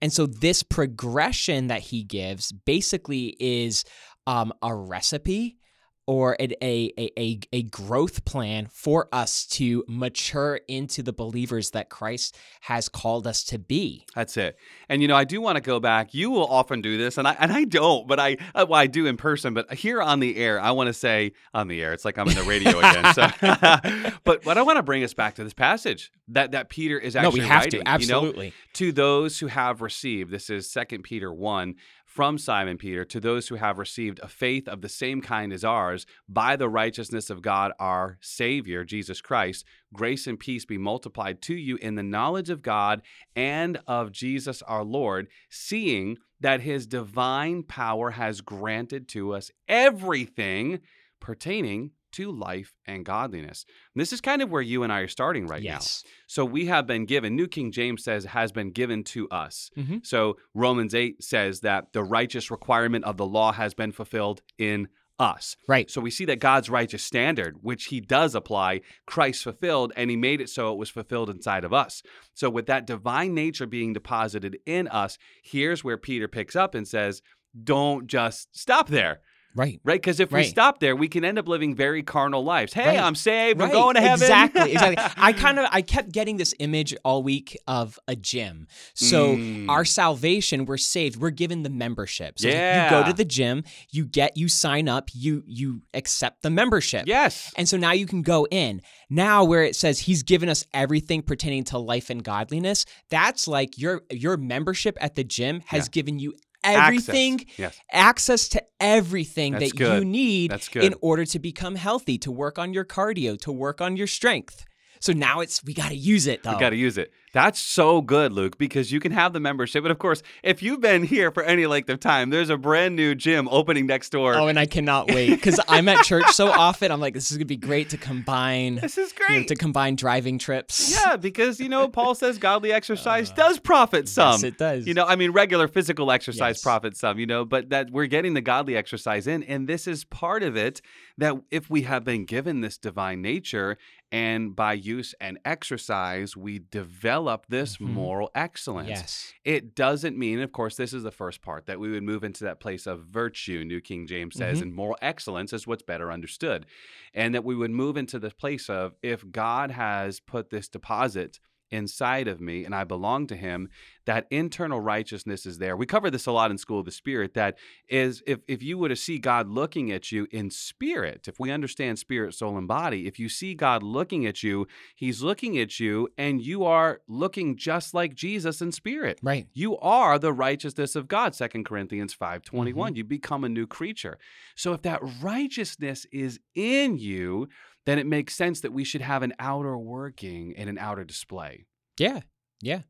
And 0.00 0.12
so 0.12 0.26
this 0.26 0.62
progression 0.62 1.66
that 1.66 1.80
he 1.80 2.04
gives 2.04 2.52
basically 2.52 3.36
is 3.40 3.84
um, 4.26 4.52
a 4.62 4.72
recipe 4.72 5.58
or 6.06 6.36
a, 6.38 6.48
a, 6.62 7.10
a, 7.18 7.40
a 7.52 7.62
growth 7.64 8.24
plan 8.24 8.68
for 8.70 9.08
us 9.10 9.44
to 9.44 9.84
mature 9.88 10.60
into 10.68 11.02
the 11.02 11.12
believers 11.12 11.72
that 11.72 11.88
Christ 11.88 12.38
has 12.62 12.88
called 12.88 13.26
us 13.26 13.42
to 13.44 13.58
be. 13.58 14.06
That's 14.14 14.36
it. 14.36 14.56
And 14.88 15.02
you 15.02 15.08
know, 15.08 15.16
I 15.16 15.24
do 15.24 15.40
want 15.40 15.56
to 15.56 15.60
go 15.60 15.80
back. 15.80 16.14
You 16.14 16.30
will 16.30 16.46
often 16.46 16.80
do 16.80 16.96
this, 16.96 17.18
and 17.18 17.26
I 17.26 17.36
and 17.40 17.52
I 17.52 17.64
don't, 17.64 18.06
but 18.06 18.20
I 18.20 18.36
uh, 18.54 18.66
well, 18.68 18.78
I 18.78 18.86
do 18.86 19.06
in 19.06 19.16
person. 19.16 19.52
But 19.52 19.72
here 19.74 20.00
on 20.00 20.20
the 20.20 20.36
air, 20.36 20.60
I 20.60 20.70
want 20.70 20.86
to 20.86 20.94
say 20.94 21.32
on 21.52 21.66
the 21.66 21.82
air. 21.82 21.92
It's 21.92 22.04
like 22.04 22.18
I'm 22.18 22.28
in 22.28 22.36
the 22.36 22.44
radio 22.44 22.78
again. 22.78 23.14
So, 23.14 23.28
but 24.24 24.44
but 24.44 24.58
I 24.58 24.62
want 24.62 24.76
to 24.76 24.82
bring 24.82 25.02
us 25.02 25.14
back 25.14 25.34
to 25.36 25.44
this 25.44 25.54
passage 25.54 26.12
that 26.28 26.52
that 26.52 26.68
Peter 26.68 26.98
is 26.98 27.16
actually 27.16 27.40
no, 27.40 27.44
we 27.44 27.48
have 27.48 27.64
writing. 27.64 27.80
to. 27.82 27.88
Absolutely. 27.88 28.46
You 28.46 28.50
know, 28.50 28.56
to 28.74 28.92
those 28.92 29.38
who 29.40 29.48
have 29.48 29.82
received. 29.82 30.30
This 30.30 30.50
is 30.50 30.70
Second 30.70 31.02
Peter 31.02 31.32
one 31.32 31.74
from 32.16 32.38
Simon 32.38 32.78
Peter 32.78 33.04
to 33.04 33.20
those 33.20 33.48
who 33.48 33.56
have 33.56 33.78
received 33.78 34.18
a 34.22 34.28
faith 34.28 34.66
of 34.68 34.80
the 34.80 34.88
same 34.88 35.20
kind 35.20 35.52
as 35.52 35.62
ours 35.62 36.06
by 36.26 36.56
the 36.56 36.66
righteousness 36.66 37.28
of 37.28 37.42
God 37.42 37.72
our 37.78 38.16
Savior 38.22 38.84
Jesus 38.84 39.20
Christ. 39.20 39.66
Grace 39.92 40.26
and 40.26 40.40
peace 40.40 40.64
be 40.64 40.78
multiplied 40.78 41.42
to 41.42 41.54
you 41.54 41.76
in 41.76 41.94
the 41.94 42.02
knowledge 42.02 42.48
of 42.48 42.62
God 42.62 43.02
and 43.36 43.78
of 43.86 44.12
Jesus 44.12 44.62
our 44.62 44.82
Lord, 44.82 45.28
seeing 45.50 46.16
that 46.40 46.62
his 46.62 46.86
divine 46.86 47.62
power 47.62 48.12
has 48.12 48.40
granted 48.40 49.08
to 49.08 49.34
us 49.34 49.50
everything 49.68 50.80
pertaining 51.20 51.90
to 52.16 52.30
life 52.30 52.74
and 52.86 53.04
godliness. 53.04 53.64
And 53.94 54.00
this 54.00 54.12
is 54.12 54.20
kind 54.20 54.42
of 54.42 54.50
where 54.50 54.62
you 54.62 54.82
and 54.82 54.92
I 54.92 55.00
are 55.00 55.08
starting 55.08 55.46
right 55.46 55.62
now. 55.62 55.74
yes. 55.74 56.02
So 56.26 56.44
we 56.44 56.66
have 56.66 56.86
been 56.86 57.04
given, 57.06 57.34
New 57.36 57.48
King 57.48 57.72
James 57.72 58.04
says, 58.04 58.24
has 58.26 58.52
been 58.52 58.70
given 58.70 59.04
to 59.04 59.28
us. 59.30 59.70
Mhm. 59.76 60.04
So 60.04 60.36
Romans 60.54 60.94
8 60.94 61.22
says 61.22 61.60
that 61.60 61.92
the 61.92 62.02
righteous 62.04 62.50
requirement 62.50 63.04
of 63.04 63.16
the 63.16 63.26
law 63.26 63.52
has 63.52 63.74
been 63.74 63.92
fulfilled 63.92 64.42
in 64.58 64.88
us. 65.18 65.56
Right. 65.66 65.90
So 65.90 66.02
we 66.02 66.10
see 66.10 66.26
that 66.26 66.40
God's 66.40 66.68
righteous 66.68 67.02
standard, 67.02 67.56
which 67.62 67.86
he 67.86 68.00
does 68.02 68.34
apply, 68.34 68.82
Christ 69.06 69.42
fulfilled, 69.44 69.92
and 69.96 70.10
he 70.10 70.16
made 70.16 70.42
it 70.42 70.50
so 70.50 70.70
it 70.72 70.78
was 70.78 70.90
fulfilled 70.90 71.30
inside 71.30 71.64
of 71.64 71.72
us. 71.72 72.02
So 72.34 72.50
with 72.50 72.66
that 72.66 72.86
divine 72.86 73.32
nature 73.34 73.64
being 73.66 73.94
deposited 73.94 74.58
in 74.66 74.88
us, 74.88 75.16
here's 75.42 75.82
where 75.82 75.96
Peter 75.96 76.28
picks 76.28 76.54
up 76.54 76.74
and 76.74 76.86
says, 76.86 77.22
don't 77.64 78.06
just 78.06 78.54
stop 78.54 78.88
there. 78.88 79.20
Right. 79.56 79.80
Right? 79.84 80.00
Because 80.00 80.20
if 80.20 80.30
we 80.30 80.44
stop 80.44 80.80
there, 80.80 80.94
we 80.94 81.08
can 81.08 81.24
end 81.24 81.38
up 81.38 81.48
living 81.48 81.74
very 81.74 82.02
carnal 82.02 82.44
lives. 82.44 82.72
Hey, 82.72 82.86
Right. 82.86 83.00
I'm 83.00 83.14
saved. 83.14 83.60
I'm 83.60 83.70
going 83.70 83.94
to 83.94 84.00
heaven. 84.00 84.22
Exactly, 84.22 84.72
exactly. 84.72 85.04
I 85.16 85.32
kind 85.32 85.58
of 85.58 85.66
I 85.72 85.82
kept 85.82 86.12
getting 86.12 86.36
this 86.36 86.54
image 86.58 86.94
all 87.04 87.22
week 87.22 87.56
of 87.66 87.98
a 88.06 88.14
gym. 88.14 88.66
So 88.94 89.36
Mm. 89.36 89.68
our 89.68 89.84
salvation, 89.84 90.66
we're 90.66 90.76
saved. 90.76 91.16
We're 91.16 91.30
given 91.30 91.62
the 91.62 91.70
membership. 91.70 92.38
So 92.38 92.48
you 92.48 92.54
go 92.90 93.02
to 93.04 93.12
the 93.12 93.24
gym, 93.24 93.64
you 93.90 94.04
get 94.04 94.36
you 94.36 94.48
sign 94.48 94.88
up, 94.88 95.08
you 95.14 95.42
you 95.46 95.82
accept 95.94 96.42
the 96.42 96.50
membership. 96.50 97.06
yes. 97.06 97.52
And 97.56 97.68
so 97.68 97.76
now 97.76 97.92
you 97.92 98.06
can 98.06 98.22
go 98.22 98.46
in. 98.50 98.82
Now 99.08 99.44
where 99.44 99.62
it 99.64 99.76
says 99.76 100.00
he's 100.00 100.22
given 100.22 100.48
us 100.48 100.64
everything 100.74 101.22
pertaining 101.22 101.64
to 101.64 101.78
life 101.78 102.10
and 102.10 102.22
godliness, 102.22 102.84
that's 103.10 103.48
like 103.48 103.78
your 103.78 104.02
your 104.10 104.36
membership 104.36 104.98
at 105.00 105.14
the 105.14 105.24
gym 105.24 105.62
has 105.66 105.84
Yeah. 105.86 105.90
given 105.92 106.18
you 106.18 106.34
Access. 106.66 107.08
everything 107.08 107.46
Yes. 107.56 107.80
access 107.92 108.48
to 108.50 108.62
everything 108.80 109.52
That's 109.52 109.70
that 109.72 109.76
good. 109.78 109.98
you 110.00 110.04
need 110.04 110.52
in 110.74 110.94
order 111.00 111.24
to 111.24 111.38
become 111.38 111.76
healthy, 111.76 112.18
to 112.18 112.30
work 112.30 112.58
on 112.58 112.72
your 112.74 112.84
cardio, 112.84 113.40
to 113.40 113.52
work 113.52 113.80
on 113.80 113.96
your 113.96 114.06
strength. 114.06 114.64
So 115.00 115.12
now 115.12 115.40
it's 115.40 115.62
we 115.62 115.74
got 115.74 115.90
to 115.90 115.96
use 115.96 116.26
it 116.26 116.42
though. 116.42 116.52
You 116.52 116.60
got 116.60 116.70
to 116.70 116.76
use 116.76 116.98
it. 116.98 117.12
That's 117.36 117.60
so 117.60 118.00
good, 118.00 118.32
Luke, 118.32 118.56
because 118.56 118.90
you 118.90 118.98
can 118.98 119.12
have 119.12 119.34
the 119.34 119.40
membership. 119.40 119.82
But 119.82 119.90
of 119.90 119.98
course, 119.98 120.22
if 120.42 120.62
you've 120.62 120.80
been 120.80 121.02
here 121.02 121.30
for 121.30 121.42
any 121.42 121.66
length 121.66 121.90
of 121.90 122.00
time, 122.00 122.30
there's 122.30 122.48
a 122.48 122.56
brand 122.56 122.96
new 122.96 123.14
gym 123.14 123.46
opening 123.50 123.84
next 123.86 124.08
door. 124.08 124.34
Oh, 124.36 124.46
and 124.48 124.58
I 124.58 124.64
cannot 124.64 125.12
wait 125.12 125.28
because 125.28 125.60
I'm 125.68 125.86
at 125.90 126.02
church 126.02 126.30
so 126.30 126.48
often. 126.48 126.90
I'm 126.90 126.98
like, 126.98 127.12
this 127.12 127.30
is 127.30 127.36
gonna 127.36 127.44
be 127.44 127.58
great 127.58 127.90
to 127.90 127.98
combine, 127.98 128.76
this 128.76 128.96
is 128.96 129.12
you 129.12 129.20
know, 129.28 129.34
great. 129.40 129.48
to 129.48 129.54
combine 129.54 129.96
driving 129.96 130.38
trips. 130.38 130.90
yeah, 131.04 131.16
because 131.16 131.60
you 131.60 131.68
know 131.68 131.88
Paul 131.88 132.14
says 132.14 132.38
godly 132.38 132.72
exercise 132.72 133.30
does 133.30 133.58
profit 133.58 134.08
some. 134.08 134.28
Uh, 134.28 134.32
Yes, 134.32 134.42
it 134.42 134.56
does. 134.58 134.86
You 134.86 134.94
know, 134.94 135.04
I 135.04 135.16
mean, 135.16 135.32
regular 135.32 135.68
physical 135.68 136.10
exercise 136.10 136.56
Yes. 136.56 136.62
profits 136.62 137.00
some. 137.00 137.18
You 137.18 137.26
know, 137.26 137.44
but 137.44 137.68
that 137.68 137.90
we're 137.90 138.06
getting 138.06 138.32
the 138.32 138.40
godly 138.40 138.76
exercise 138.76 139.26
in, 139.26 139.42
and 139.42 139.68
this 139.68 139.86
is 139.86 140.04
part 140.04 140.42
of 140.42 140.56
it. 140.56 140.80
That 141.18 141.34
if 141.50 141.68
we 141.68 141.82
have 141.82 142.02
been 142.02 142.24
given 142.24 142.62
this 142.62 142.78
divine 142.78 143.20
nature, 143.20 143.76
and 144.12 144.54
by 144.54 144.72
use 144.72 145.14
and 145.20 145.38
exercise, 145.44 146.36
we 146.36 146.58
develop 146.58 147.46
this 147.48 147.76
Mhm. 147.78 147.88
moral 147.88 148.30
excellence. 148.34 148.88
Yes. 148.88 149.34
It 149.44 149.74
doesn't 149.74 150.16
mean, 150.16 150.40
of 150.40 150.52
course, 150.52 150.76
this 150.76 150.92
is 150.92 151.02
the 151.02 151.10
first 151.10 151.42
part, 151.42 151.66
that 151.66 151.80
we 151.80 151.90
would 151.90 152.02
move 152.02 152.22
into 152.24 152.44
that 152.44 152.60
place 152.60 152.86
of 152.86 153.04
virtue, 153.06 153.64
New 153.64 153.80
King 153.80 154.06
James 154.06 154.36
says, 154.36 154.58
Mhm. 154.58 154.62
and 154.62 154.74
moral 154.74 154.96
excellence 155.02 155.52
is 155.52 155.66
what's 155.66 155.82
better 155.82 156.12
understood. 156.12 156.66
And 157.12 157.34
that 157.34 157.44
we 157.44 157.54
would 157.56 157.70
move 157.72 157.96
into 157.96 158.18
the 158.18 158.30
place 158.30 158.70
of 158.70 158.94
if 159.02 159.30
God 159.30 159.70
has 159.72 160.20
put 160.20 160.50
this 160.50 160.68
deposit 160.68 161.40
inside 161.70 162.28
of 162.28 162.40
me 162.40 162.64
and 162.64 162.74
I 162.74 162.84
belong 162.84 163.26
to 163.28 163.36
him, 163.36 163.68
that 164.06 164.26
internal 164.30 164.80
righteousness 164.80 165.46
is 165.46 165.58
there. 165.58 165.76
We 165.76 165.86
cover 165.86 166.10
this 166.10 166.26
a 166.26 166.32
lot 166.32 166.50
in 166.50 166.58
School 166.58 166.78
of 166.78 166.84
the 166.84 166.92
Spirit. 166.92 167.34
That 167.34 167.56
is, 167.88 168.22
if, 168.26 168.40
if 168.46 168.62
you 168.62 168.78
were 168.78 168.88
to 168.88 168.96
see 168.96 169.18
God 169.18 169.48
looking 169.48 169.90
at 169.90 170.12
you 170.12 170.28
in 170.30 170.50
spirit, 170.50 171.26
if 171.26 171.40
we 171.40 171.50
understand 171.50 171.98
spirit, 171.98 172.34
soul, 172.34 172.56
and 172.56 172.68
body, 172.68 173.06
if 173.06 173.18
you 173.18 173.28
see 173.28 173.54
God 173.54 173.82
looking 173.82 174.24
at 174.26 174.42
you, 174.42 174.66
he's 174.94 175.22
looking 175.22 175.58
at 175.58 175.80
you 175.80 176.08
and 176.16 176.40
you 176.40 176.64
are 176.64 177.00
looking 177.08 177.56
just 177.56 177.94
like 177.94 178.14
Jesus 178.14 178.60
in 178.60 178.70
spirit. 178.70 179.18
Right. 179.22 179.48
You 179.52 179.76
are 179.78 180.18
the 180.18 180.32
righteousness 180.32 180.94
of 180.94 181.08
God, 181.08 181.34
2 181.34 181.64
Corinthians 181.64 182.14
5:21. 182.14 182.74
Mm-hmm. 182.74 182.96
You 182.96 183.04
become 183.04 183.44
a 183.44 183.48
new 183.48 183.66
creature. 183.66 184.18
So 184.54 184.72
if 184.72 184.82
that 184.82 185.00
righteousness 185.20 186.06
is 186.12 186.38
in 186.54 186.98
you, 186.98 187.48
then 187.86 187.98
it 187.98 188.06
makes 188.06 188.34
sense 188.34 188.60
that 188.60 188.72
we 188.72 188.84
should 188.84 189.00
have 189.00 189.22
an 189.22 189.32
outer 189.38 189.78
working 189.78 190.54
and 190.56 190.68
an 190.68 190.78
outer 190.78 191.04
display. 191.04 191.64
Yeah. 191.98 192.20
Yeah. 192.60 192.82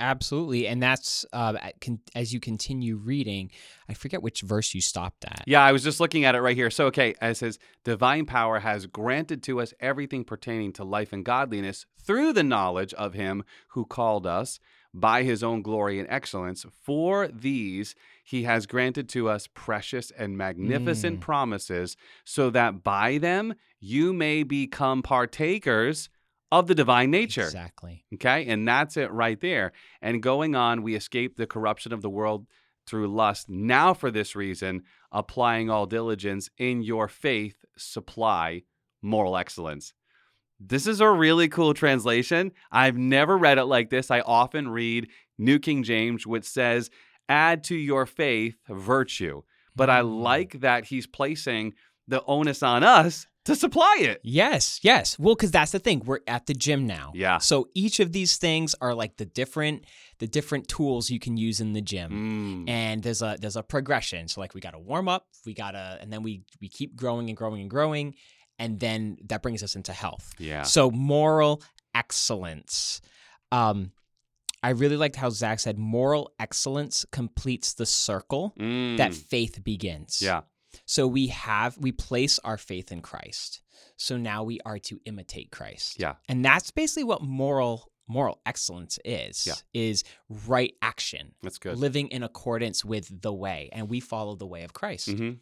Absolutely. 0.00 0.66
And 0.66 0.82
that's 0.82 1.24
uh, 1.32 1.54
as 2.14 2.32
you 2.32 2.40
continue 2.40 2.96
reading, 2.96 3.50
I 3.88 3.94
forget 3.94 4.22
which 4.22 4.40
verse 4.40 4.74
you 4.74 4.80
stopped 4.80 5.24
at. 5.24 5.44
Yeah, 5.46 5.62
I 5.62 5.70
was 5.70 5.84
just 5.84 6.00
looking 6.00 6.24
at 6.24 6.34
it 6.34 6.40
right 6.40 6.56
here. 6.56 6.70
So, 6.70 6.86
okay, 6.86 7.14
it 7.22 7.36
says, 7.36 7.58
Divine 7.84 8.26
power 8.26 8.58
has 8.58 8.86
granted 8.86 9.42
to 9.44 9.60
us 9.60 9.72
everything 9.78 10.24
pertaining 10.24 10.72
to 10.74 10.84
life 10.84 11.12
and 11.12 11.24
godliness 11.24 11.86
through 11.96 12.32
the 12.32 12.42
knowledge 12.42 12.92
of 12.94 13.14
him 13.14 13.44
who 13.68 13.84
called 13.84 14.26
us 14.26 14.58
by 14.96 15.24
his 15.24 15.42
own 15.42 15.60
glory 15.60 15.98
and 15.98 16.08
excellence. 16.08 16.64
For 16.82 17.28
these 17.28 17.94
he 18.22 18.44
has 18.44 18.66
granted 18.66 19.08
to 19.10 19.28
us 19.28 19.48
precious 19.52 20.10
and 20.12 20.38
magnificent 20.38 21.18
Mm. 21.18 21.20
promises, 21.20 21.96
so 22.24 22.48
that 22.50 22.82
by 22.84 23.18
them 23.18 23.54
you 23.80 24.12
may 24.14 24.44
become 24.44 25.02
partakers 25.02 26.08
of 26.52 26.68
the 26.68 26.74
divine 26.74 27.10
nature. 27.10 27.42
Exactly. 27.42 28.04
Okay. 28.14 28.46
And 28.46 28.66
that's 28.66 28.96
it 28.96 29.10
right 29.10 29.40
there. 29.40 29.72
And 30.00 30.22
going 30.22 30.54
on, 30.54 30.82
we 30.82 30.94
escape 30.94 31.36
the 31.36 31.46
corruption 31.48 31.92
of 31.92 32.00
the 32.00 32.08
world 32.08 32.46
through 32.86 33.08
lust. 33.08 33.48
Now, 33.48 33.92
for 33.94 34.10
this 34.10 34.36
reason, 34.36 34.82
applying 35.10 35.68
all 35.68 35.86
diligence 35.86 36.48
in 36.56 36.82
your 36.82 37.08
faith, 37.08 37.64
supply 37.76 38.62
moral 39.02 39.36
excellence. 39.36 39.92
This 40.60 40.86
is 40.86 41.00
a 41.00 41.10
really 41.10 41.48
cool 41.48 41.74
translation. 41.74 42.52
I've 42.70 42.96
never 42.96 43.36
read 43.36 43.58
it 43.58 43.64
like 43.64 43.90
this. 43.90 44.10
I 44.10 44.20
often 44.20 44.68
read 44.68 45.08
New 45.38 45.58
King 45.58 45.82
James, 45.82 46.26
which 46.26 46.44
says, 46.44 46.90
add 47.28 47.64
to 47.64 47.74
your 47.76 48.06
faith 48.06 48.56
virtue. 48.68 49.42
But 49.76 49.90
I 49.90 50.00
Mm. 50.02 50.22
like 50.22 50.60
that 50.60 50.84
he's 50.86 51.06
placing 51.06 51.74
the 52.06 52.22
onus 52.26 52.62
on 52.62 52.84
us 52.84 53.26
to 53.44 53.56
supply 53.56 53.96
it. 54.00 54.20
Yes, 54.22 54.78
yes. 54.82 55.18
Well, 55.18 55.34
because 55.34 55.50
that's 55.50 55.72
the 55.72 55.78
thing. 55.78 56.02
We're 56.04 56.20
at 56.26 56.46
the 56.46 56.54
gym 56.54 56.86
now. 56.86 57.12
Yeah. 57.14 57.38
So 57.38 57.68
each 57.74 57.98
of 58.00 58.12
these 58.12 58.36
things 58.36 58.74
are 58.80 58.94
like 58.94 59.16
the 59.16 59.26
different 59.26 59.84
the 60.20 60.26
different 60.28 60.68
tools 60.68 61.10
you 61.10 61.18
can 61.18 61.36
use 61.36 61.60
in 61.60 61.72
the 61.72 61.82
gym. 61.82 62.64
Mm. 62.66 62.70
And 62.70 63.02
there's 63.02 63.20
a 63.20 63.36
there's 63.40 63.56
a 63.56 63.62
progression. 63.62 64.28
So 64.28 64.40
like 64.40 64.54
we 64.54 64.60
gotta 64.60 64.78
warm 64.78 65.08
up, 65.08 65.26
we 65.44 65.52
gotta 65.54 65.98
and 66.00 66.12
then 66.12 66.22
we 66.22 66.42
we 66.60 66.68
keep 66.68 66.94
growing 66.94 67.28
and 67.28 67.36
growing 67.36 67.60
and 67.60 67.68
growing. 67.70 68.14
And 68.58 68.78
then 68.80 69.18
that 69.26 69.42
brings 69.42 69.62
us 69.62 69.74
into 69.76 69.92
health. 69.92 70.32
Yeah. 70.38 70.62
So 70.62 70.90
moral 70.90 71.62
excellence. 71.94 73.00
Um 73.52 73.92
I 74.62 74.70
really 74.70 74.96
liked 74.96 75.16
how 75.16 75.28
Zach 75.28 75.60
said 75.60 75.78
moral 75.78 76.32
excellence 76.40 77.04
completes 77.12 77.74
the 77.74 77.84
circle 77.84 78.54
that 78.56 79.10
Mm. 79.12 79.14
faith 79.14 79.62
begins. 79.62 80.22
Yeah. 80.22 80.42
So 80.86 81.06
we 81.06 81.26
have 81.28 81.76
we 81.78 81.92
place 81.92 82.38
our 82.44 82.56
faith 82.56 82.90
in 82.90 83.02
Christ. 83.02 83.60
So 83.96 84.16
now 84.16 84.42
we 84.42 84.60
are 84.64 84.78
to 84.80 85.00
imitate 85.04 85.50
Christ. 85.50 86.00
Yeah. 86.00 86.14
And 86.28 86.44
that's 86.44 86.70
basically 86.70 87.04
what 87.04 87.22
moral 87.22 87.90
moral 88.08 88.40
excellence 88.46 88.98
is. 89.04 89.46
Yeah. 89.46 89.54
Is 89.74 90.04
right 90.46 90.74
action. 90.82 91.34
That's 91.42 91.58
good. 91.58 91.76
Living 91.78 92.08
in 92.08 92.22
accordance 92.22 92.84
with 92.84 93.20
the 93.22 93.32
way. 93.32 93.68
And 93.72 93.88
we 93.90 94.00
follow 94.00 94.34
the 94.34 94.46
way 94.46 94.62
of 94.64 94.72
Christ. 94.72 95.10
hmm 95.10 95.32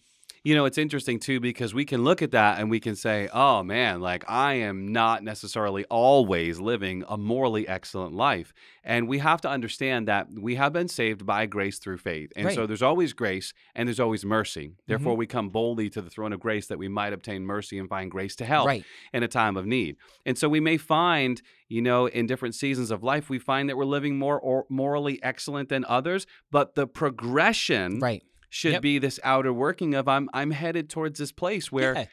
You 0.44 0.56
know, 0.56 0.64
it's 0.64 0.76
interesting 0.78 1.20
too 1.20 1.38
because 1.38 1.72
we 1.72 1.84
can 1.84 2.02
look 2.02 2.20
at 2.20 2.32
that 2.32 2.58
and 2.58 2.68
we 2.68 2.80
can 2.80 2.96
say, 2.96 3.28
oh 3.32 3.62
man, 3.62 4.00
like 4.00 4.24
I 4.28 4.54
am 4.54 4.90
not 4.92 5.22
necessarily 5.22 5.84
always 5.84 6.58
living 6.58 7.04
a 7.08 7.16
morally 7.16 7.68
excellent 7.68 8.12
life. 8.12 8.52
And 8.82 9.06
we 9.06 9.18
have 9.18 9.40
to 9.42 9.48
understand 9.48 10.08
that 10.08 10.26
we 10.36 10.56
have 10.56 10.72
been 10.72 10.88
saved 10.88 11.24
by 11.24 11.46
grace 11.46 11.78
through 11.78 11.98
faith. 11.98 12.32
And 12.34 12.46
so 12.46 12.48
Right. 12.48 12.58
Mm-hmm. 12.58 12.66
there's 12.66 12.82
always 12.82 13.12
grace 13.12 13.54
and 13.76 13.88
there's 13.88 14.00
always 14.00 14.24
mercy. 14.24 14.72
Therefore, 14.88 15.14
we 15.16 15.28
come 15.28 15.48
boldly 15.48 15.88
to 15.90 16.02
the 16.02 16.10
throne 16.10 16.32
of 16.32 16.40
grace 16.40 16.66
that 16.66 16.78
we 16.78 16.88
might 16.88 17.12
obtain 17.12 17.44
mercy 17.46 17.78
and 17.78 17.88
find 17.88 18.10
grace 18.10 18.34
to 18.36 18.44
help 18.44 18.66
Right. 18.66 18.84
in 19.12 19.22
a 19.22 19.28
time 19.28 19.56
of 19.56 19.64
need. 19.64 19.96
And 20.26 20.36
so 20.36 20.48
we 20.48 20.58
may 20.58 20.76
find, 20.76 21.40
you 21.68 21.82
know, 21.82 22.06
in 22.06 22.26
different 22.26 22.56
seasons 22.56 22.90
of 22.90 23.04
life, 23.04 23.30
we 23.30 23.38
find 23.38 23.68
that 23.68 23.76
we're 23.76 23.84
living 23.84 24.18
more 24.18 24.40
or 24.40 24.66
morally 24.68 25.22
excellent 25.22 25.68
than 25.68 25.84
others, 25.84 26.26
but 26.50 26.74
the 26.74 26.88
progression 26.88 28.00
Right. 28.00 28.24
Should 28.52 28.72
Yep. 28.72 28.82
be 28.82 28.98
this 28.98 29.18
outer 29.24 29.52
working 29.52 29.94
of 29.94 30.06
I'm 30.06 30.28
I'm 30.34 30.50
headed 30.50 30.90
towards 30.90 31.18
this 31.18 31.32
place 31.32 31.72
where 31.72 31.94
Yeah. 31.94 32.04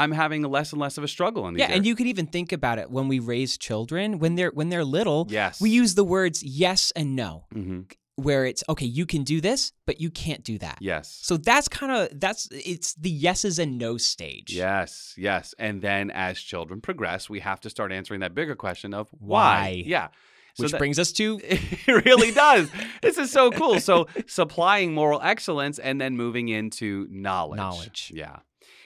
I'm 0.00 0.12
having 0.12 0.42
less 0.42 0.72
and 0.72 0.80
less 0.80 0.96
of 0.96 1.02
a 1.02 1.08
struggle 1.08 1.48
in 1.48 1.56
Yeah, 1.58 1.70
and 1.74 1.84
you 1.84 1.96
could 1.96 2.06
even 2.06 2.26
think 2.26 2.52
about 2.52 2.78
it 2.78 2.88
when 2.88 3.08
we 3.08 3.18
raise 3.18 3.58
children, 3.58 4.20
when 4.20 4.36
they're 4.36 4.52
when 4.52 4.68
they're 4.68 4.84
little, 4.84 5.26
yes 5.28 5.60
we 5.60 5.70
use 5.70 5.96
the 5.96 6.04
words 6.04 6.42
yes 6.42 6.92
and 6.94 7.16
no, 7.16 7.46
hmm 7.52 7.80
where 8.28 8.44
it's 8.44 8.64
okay, 8.68 8.84
you 8.98 9.06
can 9.06 9.22
do 9.22 9.40
this, 9.40 9.72
but 9.86 10.00
you 10.00 10.10
can't 10.10 10.42
do 10.42 10.58
that. 10.58 10.78
yes 10.80 11.06
So 11.22 11.36
that's 11.36 11.68
kind 11.68 11.92
of 11.92 12.20
that's 12.20 12.48
it's 12.52 12.94
the 12.94 13.10
yeses 13.26 13.58
and 13.60 13.78
no 13.78 13.96
stage. 13.96 14.50
yes 14.52 15.14
yes 15.16 15.54
and 15.58 15.82
then 15.82 16.10
as 16.10 16.40
children 16.40 16.80
progress 16.80 17.28
we 17.30 17.40
have 17.40 17.60
to 17.60 17.70
start 17.70 17.90
answering 17.92 18.20
that 18.20 18.34
bigger 18.34 18.56
question 18.56 18.92
of 18.94 19.08
why, 19.18 19.38
Why? 19.42 19.82
yeah 19.86 20.08
So 20.58 20.64
Which 20.64 20.72
that- 20.72 20.78
brings 20.78 20.98
us 20.98 21.12
to 21.12 21.40
it 21.44 22.04
really 22.04 22.32
does. 22.32 22.68
this 23.00 23.16
is 23.16 23.30
so 23.30 23.50
cool. 23.52 23.78
So 23.80 24.08
supplying 24.26 24.92
moral 24.92 25.20
excellence 25.22 25.78
and 25.78 26.00
then 26.00 26.16
moving 26.16 26.48
into 26.48 27.06
knowledge. 27.10 27.56
Knowledge. 27.58 28.12
Yeah. 28.14 28.40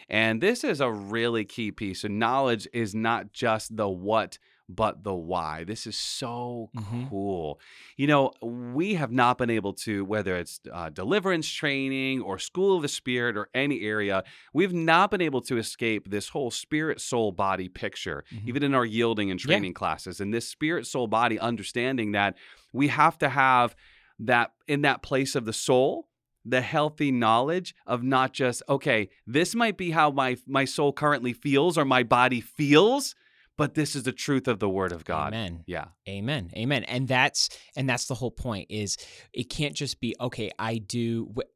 And 0.09 0.43
this 0.43 0.63
is 0.65 0.81
a 0.83 0.91
really 0.93 1.47
key 1.47 1.73
piece. 1.73 2.03
So 2.03 2.09
knowledge 2.09 2.69
is 2.75 2.95
not 2.95 3.33
just 3.33 3.75
the 3.75 3.89
what, 3.89 4.39
but 4.75 5.05
the 5.05 5.15
why. 5.15 5.65
This 5.65 5.87
is 5.87 5.97
so 5.97 6.71
Mhm. 6.77 7.09
cool. 7.09 7.61
You 7.97 8.07
know, 8.07 8.33
we 8.43 8.95
have 8.95 9.11
not 9.13 9.39
been 9.39 9.51
able 9.51 9.73
to, 9.75 10.05
whether 10.05 10.37
it's 10.37 10.61
uh, 10.73 10.89
deliverance 10.91 11.49
training 11.49 12.21
or 12.23 12.39
school 12.39 12.77
of 12.77 12.83
the 12.83 12.89
spirit 12.89 13.37
or 13.37 13.49
any 13.55 13.81
area, 13.83 14.25
we've 14.53 14.73
not 14.73 15.11
been 15.11 15.21
able 15.21 15.41
to 15.43 15.59
escape 15.59 16.11
this 16.11 16.31
whole 16.31 16.51
spirit, 16.51 17.01
soul, 17.01 17.33
body 17.33 17.69
picture, 17.69 18.25
Mhm. 18.33 18.49
even 18.49 18.63
in 18.63 18.75
our 18.75 18.85
yielding 18.87 19.31
and 19.31 19.41
Yeah. 19.41 19.47
training 19.47 19.75
classes. 19.75 20.21
And 20.21 20.33
this 20.33 20.49
spirit, 20.49 20.87
soul, 20.87 21.07
body 21.07 21.39
understanding 21.39 22.13
that 22.13 22.37
we 22.73 22.89
have 22.89 23.19
to 23.19 23.29
have 23.29 23.75
that 24.19 24.53
in 24.69 24.83
that 24.83 25.03
place 25.03 25.35
of 25.35 25.45
the 25.45 25.53
soul 25.53 26.09
the 26.45 26.61
healthy 26.61 27.13
knowledge 27.13 27.73
of 27.87 28.03
not 28.03 28.33
just 28.33 28.65
okay 28.69 29.09
this 29.29 29.55
might 29.55 29.77
be 29.77 29.93
how 29.93 30.11
my 30.11 30.37
my 30.47 30.65
soul 30.65 30.93
currently 30.93 31.33
feels 31.33 31.79
or 31.79 31.85
my 31.85 32.03
body 32.03 32.41
feels 32.41 33.15
but 33.63 33.75
this 33.75 33.95
is 33.95 34.03
the 34.03 34.13
truth 34.27 34.47
of 34.49 34.59
the 34.59 34.69
word 34.69 34.93
of 34.93 35.05
god 35.05 35.29
Amen. 35.33 35.63
yeah 35.67 35.87
Amen. 36.09 36.51
Amen. 36.63 36.83
And 36.85 37.07
that's 37.07 37.49
and 37.77 37.89
that's 37.91 38.07
the 38.07 38.15
whole 38.21 38.31
point 38.49 38.67
is 38.71 38.97
it 39.33 39.45
can't 39.57 39.77
just 39.83 40.01
be 40.01 40.11
okay, 40.21 40.51
I 40.59 40.79
do 40.79 41.33
wh- 41.37 41.51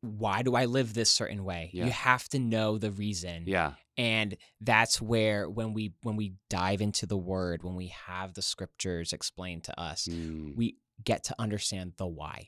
why 0.00 0.42
do 0.42 0.54
I 0.54 0.64
live 0.66 0.88
this 0.94 1.10
certain 1.10 1.44
way? 1.44 1.70
Yeah. 1.72 1.84
You 1.86 1.90
have 1.92 2.24
to 2.30 2.38
know 2.38 2.78
the 2.78 2.90
reason. 2.90 3.44
yeah 3.46 3.72
And 3.96 4.36
that's 4.60 4.96
where 5.00 5.48
when 5.58 5.72
we 5.76 5.84
when 6.06 6.16
we 6.16 6.34
dive 6.50 6.80
into 6.80 7.04
the 7.06 7.16
word, 7.32 7.62
when 7.62 7.76
we 7.76 7.88
have 8.08 8.28
the 8.34 8.42
scriptures 8.52 9.12
explained 9.12 9.64
to 9.64 9.74
us, 9.88 10.08
Mm. 10.10 10.56
we 10.56 10.66
get 11.04 11.20
to 11.28 11.34
understand 11.38 11.92
the 11.98 12.06
why. 12.06 12.38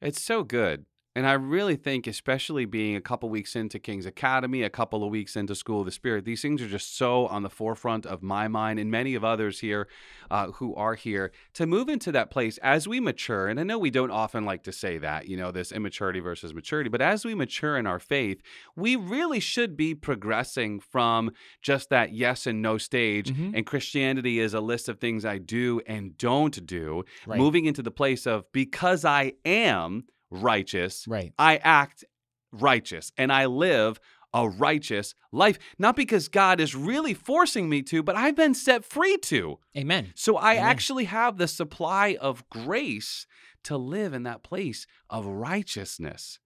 It's 0.00 0.22
so 0.22 0.42
good. 0.44 0.86
And 1.18 1.26
I 1.26 1.32
really 1.32 1.74
think, 1.74 2.06
especially 2.06 2.64
being 2.64 2.94
a 2.94 3.00
couple 3.00 3.28
weeks 3.28 3.56
into 3.56 3.80
King's 3.80 4.06
Academy, 4.06 4.62
a 4.62 4.70
couple 4.70 5.02
of 5.02 5.10
weeks 5.10 5.34
into 5.34 5.56
School 5.56 5.80
of 5.80 5.86
the 5.86 5.90
Spirit, 5.90 6.24
these 6.24 6.40
things 6.40 6.62
are 6.62 6.68
just 6.68 6.96
so 6.96 7.26
on 7.26 7.42
the 7.42 7.50
forefront 7.50 8.06
of 8.06 8.22
my 8.22 8.46
mind 8.46 8.78
and 8.78 8.88
many 8.88 9.16
of 9.16 9.24
others 9.24 9.58
here 9.58 9.88
uh, 10.30 10.52
who 10.52 10.76
are 10.76 10.94
here 10.94 11.32
to 11.54 11.66
move 11.66 11.88
into 11.88 12.12
that 12.12 12.30
place 12.30 12.56
as 12.58 12.86
we 12.86 13.00
mature. 13.00 13.48
And 13.48 13.58
I 13.58 13.64
know 13.64 13.80
we 13.80 13.90
don't 13.90 14.12
often 14.12 14.44
like 14.44 14.62
to 14.62 14.70
say 14.70 14.96
that, 14.98 15.26
you 15.26 15.36
know, 15.36 15.50
this 15.50 15.72
immaturity 15.72 16.20
versus 16.20 16.54
maturity, 16.54 16.88
but 16.88 17.02
as 17.02 17.24
we 17.24 17.34
mature 17.34 17.76
in 17.76 17.84
our 17.88 17.98
faith, 17.98 18.40
we 18.76 18.94
really 18.94 19.40
should 19.40 19.76
be 19.76 19.96
progressing 19.96 20.78
from 20.78 21.32
just 21.62 21.90
that 21.90 22.12
yes 22.12 22.46
and 22.46 22.62
no 22.62 22.78
stage. 22.78 23.32
Mhm. 23.34 23.54
And 23.56 23.66
Christianity 23.66 24.38
is 24.38 24.54
a 24.54 24.60
list 24.60 24.88
of 24.88 25.00
things 25.00 25.24
I 25.24 25.38
do 25.38 25.80
and 25.84 26.16
don't 26.16 26.64
do, 26.64 27.02
Right. 27.26 27.38
moving 27.38 27.64
into 27.64 27.82
the 27.82 27.90
place 27.90 28.24
of 28.24 28.44
because 28.52 29.04
I 29.04 29.32
am 29.44 30.04
righteous, 30.30 31.06
Right. 31.08 31.32
I 31.38 31.56
act 31.58 32.04
righteous 32.52 33.12
and 33.16 33.32
I 33.32 33.46
live 33.46 34.00
a 34.34 34.48
righteous 34.48 35.14
life. 35.32 35.58
Not 35.78 35.96
because 35.96 36.28
God 36.28 36.60
is 36.60 36.74
really 36.74 37.14
forcing 37.14 37.68
me 37.68 37.82
to, 37.84 38.02
but 38.02 38.14
I've 38.16 38.36
been 38.36 38.54
set 38.54 38.84
free 38.84 39.16
to. 39.22 39.58
Amen. 39.76 40.12
So 40.14 40.36
I 40.36 40.52
Amen. 40.54 40.64
actually 40.64 41.04
have 41.04 41.38
the 41.38 41.48
supply 41.48 42.16
of 42.20 42.48
grace 42.50 43.26
to 43.64 43.76
live 43.76 44.12
in 44.12 44.24
that 44.24 44.42
place 44.42 44.86
of 45.08 45.26
righteousness. 45.26 46.38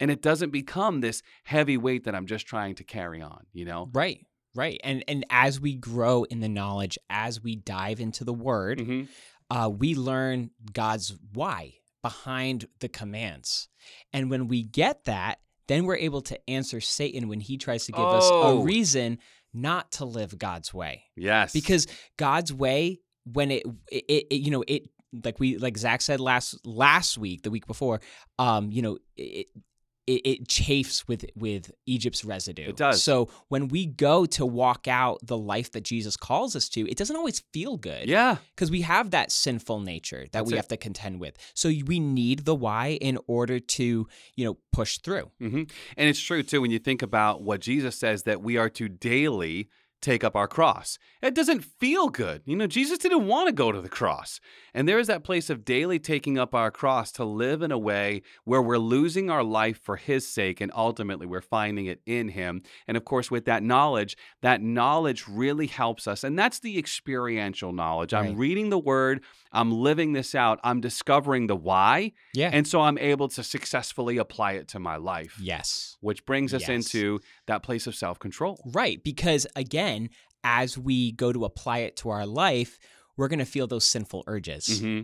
And 0.00 0.10
it 0.10 0.22
doesn't 0.22 0.50
become 0.50 1.00
this 1.00 1.22
heavy 1.44 1.76
weight 1.76 2.04
that 2.04 2.14
I'm 2.14 2.26
just 2.26 2.46
trying 2.46 2.74
to 2.76 2.84
carry 2.84 3.22
on, 3.22 3.46
you 3.52 3.64
know? 3.64 3.88
Right. 3.92 4.26
Right. 4.54 4.80
And 4.84 5.02
and 5.08 5.24
as 5.30 5.60
we 5.60 5.74
grow 5.74 6.24
in 6.24 6.40
the 6.40 6.48
knowledge, 6.48 6.96
as 7.10 7.42
we 7.42 7.56
dive 7.56 7.98
into 8.00 8.22
the 8.22 8.32
word, 8.34 8.78
Mhm. 8.78 9.08
uh, 9.50 9.68
we 9.76 9.94
learn 9.96 10.50
God's 10.72 11.16
why 11.32 11.74
behind 12.04 12.66
the 12.80 12.88
commands. 12.88 13.68
And 14.12 14.30
when 14.30 14.46
we 14.46 14.62
get 14.62 15.04
that, 15.04 15.38
then 15.66 15.86
we're 15.86 15.96
able 15.96 16.20
to 16.22 16.38
answer 16.48 16.80
Satan 16.80 17.26
when 17.28 17.40
he 17.40 17.56
tries 17.56 17.86
to 17.86 17.92
give 17.92 18.04
us 18.04 18.28
Oh. 18.30 18.60
a 18.60 18.62
reason 18.62 19.18
not 19.54 19.90
to 19.92 20.04
live 20.04 20.36
God's 20.38 20.74
way. 20.74 21.04
Yes. 21.16 21.52
Because 21.52 21.86
God's 22.18 22.52
way, 22.52 23.00
when 23.24 23.50
it, 23.50 23.62
it, 23.90 24.04
it 24.30 24.36
you 24.36 24.50
know, 24.50 24.62
it 24.68 24.82
like 25.24 25.40
we 25.40 25.56
like 25.58 25.78
Zach 25.78 26.02
said 26.02 26.20
last 26.20 26.58
last 26.66 27.16
week, 27.16 27.42
the 27.42 27.50
week 27.50 27.66
before, 27.66 28.00
um, 28.38 28.70
you 28.70 28.82
know, 28.82 28.98
it 29.16 29.46
it, 30.06 30.20
it 30.24 30.48
chafes 30.48 31.06
with 31.08 31.24
with 31.34 31.70
Egypt's 31.86 32.24
residue. 32.24 32.68
It 32.68 32.76
does. 32.76 33.02
So 33.02 33.30
when 33.48 33.68
we 33.68 33.86
go 33.86 34.26
to 34.26 34.44
walk 34.44 34.86
out 34.88 35.18
the 35.22 35.38
life 35.38 35.72
that 35.72 35.82
Jesus 35.84 36.16
calls 36.16 36.54
us 36.56 36.68
to, 36.70 36.88
it 36.88 36.96
doesn't 36.96 37.16
always 37.16 37.40
feel 37.52 37.76
good 37.76 38.08
yeah. 38.08 38.36
because 38.54 38.70
we 38.70 38.82
have 38.82 39.10
that 39.10 39.32
sinful 39.32 39.80
nature 39.80 40.22
that 40.24 40.32
That's 40.32 40.46
we 40.46 40.54
it. 40.54 40.56
have 40.56 40.68
to 40.68 40.76
contend 40.76 41.20
with. 41.20 41.36
So 41.54 41.68
we 41.86 42.00
need 42.00 42.44
the 42.44 42.54
why 42.54 42.98
in 43.00 43.18
order 43.26 43.58
to, 43.60 44.08
you 44.36 44.44
know, 44.44 44.58
push 44.72 44.98
through. 44.98 45.30
hmm 45.38 45.62
And 45.96 46.08
it's 46.08 46.20
true 46.20 46.42
too 46.42 46.60
when 46.60 46.70
you 46.70 46.78
think 46.78 47.02
about 47.02 47.42
what 47.42 47.60
Jesus 47.60 47.96
says 47.96 48.24
that 48.24 48.42
we 48.42 48.56
are 48.56 48.68
to 48.70 48.88
daily 48.88 49.68
take 50.04 50.22
up 50.22 50.36
our 50.36 50.46
cross. 50.46 50.98
It 51.22 51.34
doesn't 51.34 51.62
feel 51.64 52.08
good. 52.08 52.42
You 52.44 52.54
know, 52.56 52.66
Jesus 52.66 52.98
didn't 52.98 53.26
want 53.26 53.48
to 53.48 53.52
go 53.52 53.72
to 53.72 53.80
the 53.80 53.88
cross. 53.88 54.38
And 54.74 54.86
there 54.86 54.98
is 54.98 55.06
that 55.06 55.24
place 55.24 55.48
of 55.48 55.64
daily 55.64 55.98
taking 55.98 56.38
up 56.38 56.54
our 56.54 56.70
cross 56.70 57.10
to 57.12 57.24
live 57.24 57.62
in 57.62 57.72
a 57.72 57.78
way 57.78 58.22
where 58.44 58.60
we're 58.60 58.76
losing 58.78 59.30
our 59.30 59.42
life 59.42 59.80
for 59.82 59.96
his 59.96 60.28
sake 60.28 60.60
and 60.60 60.70
ultimately 60.74 61.26
we're 61.26 61.40
finding 61.40 61.86
it 61.86 62.00
in 62.04 62.28
him. 62.28 62.62
And 62.86 62.96
of 62.96 63.04
course, 63.04 63.30
with 63.30 63.46
that 63.46 63.62
knowledge, 63.62 64.16
that 64.42 64.60
knowledge 64.60 65.24
really 65.26 65.66
helps 65.68 66.06
us. 66.06 66.22
And 66.24 66.38
that's 66.38 66.58
the 66.60 66.78
experiential 66.78 67.72
knowledge. 67.72 68.12
I'm 68.12 68.36
reading 68.36 68.68
the 68.70 68.78
word, 68.78 69.22
I'm 69.52 69.70
living 69.72 70.12
this 70.12 70.34
out, 70.34 70.58
I'm 70.64 70.80
discovering 70.80 71.46
the 71.46 71.56
why. 71.56 72.12
Yeah. 72.34 72.50
And 72.52 72.66
so 72.66 72.82
I'm 72.82 72.98
able 72.98 73.28
to 73.28 73.42
successfully 73.42 74.18
apply 74.18 74.52
it 74.52 74.68
to 74.68 74.78
my 74.78 74.96
life. 74.96 75.38
yes. 75.40 75.96
Which 76.00 76.26
brings 76.26 76.52
us 76.52 76.62
Yes. 76.68 76.68
into 76.92 77.20
that 77.46 77.62
place 77.62 77.86
of 77.86 77.94
self 77.94 78.18
control. 78.18 78.60
Right. 78.80 79.02
Because 79.02 79.46
again, 79.56 79.93
as 80.42 80.76
we 80.76 81.12
go 81.12 81.32
to 81.32 81.44
apply 81.44 81.78
it 81.78 81.96
to 81.98 82.10
our 82.10 82.26
life, 82.26 82.78
we're 83.16 83.28
going 83.28 83.38
to 83.38 83.44
feel 83.44 83.66
those 83.66 83.86
sinful 83.86 84.24
urges. 84.26 84.80
hmm 84.80 85.02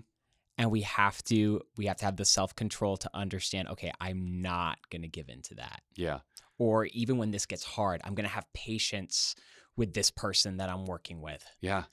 And 0.59 0.71
we 0.71 0.83
have 0.83 1.23
to 1.25 1.63
we 1.77 1.87
have 1.87 1.97
to 1.99 2.05
have 2.05 2.17
the 2.17 2.25
self-control 2.25 2.99
to 2.99 3.11
understand, 3.15 3.69
okay, 3.69 3.93
I'm 4.01 4.43
not 4.43 4.79
going 4.91 5.03
to 5.03 5.09
give 5.09 5.29
in 5.29 5.43
to 5.43 5.55
that. 5.57 5.81
Yeah. 5.97 6.21
Or 6.59 6.87
even 6.87 7.17
when 7.17 7.31
this 7.31 7.47
gets 7.47 7.65
hard, 7.65 8.01
I'm 8.05 8.15
going 8.15 8.29
to 8.29 8.35
have 8.35 8.45
patience 8.53 9.35
with 9.77 9.95
this 9.95 10.11
person 10.11 10.59
that 10.59 10.69
I'm 10.69 10.85
working 10.85 11.23
with. 11.23 11.43
Yeah. 11.61 11.85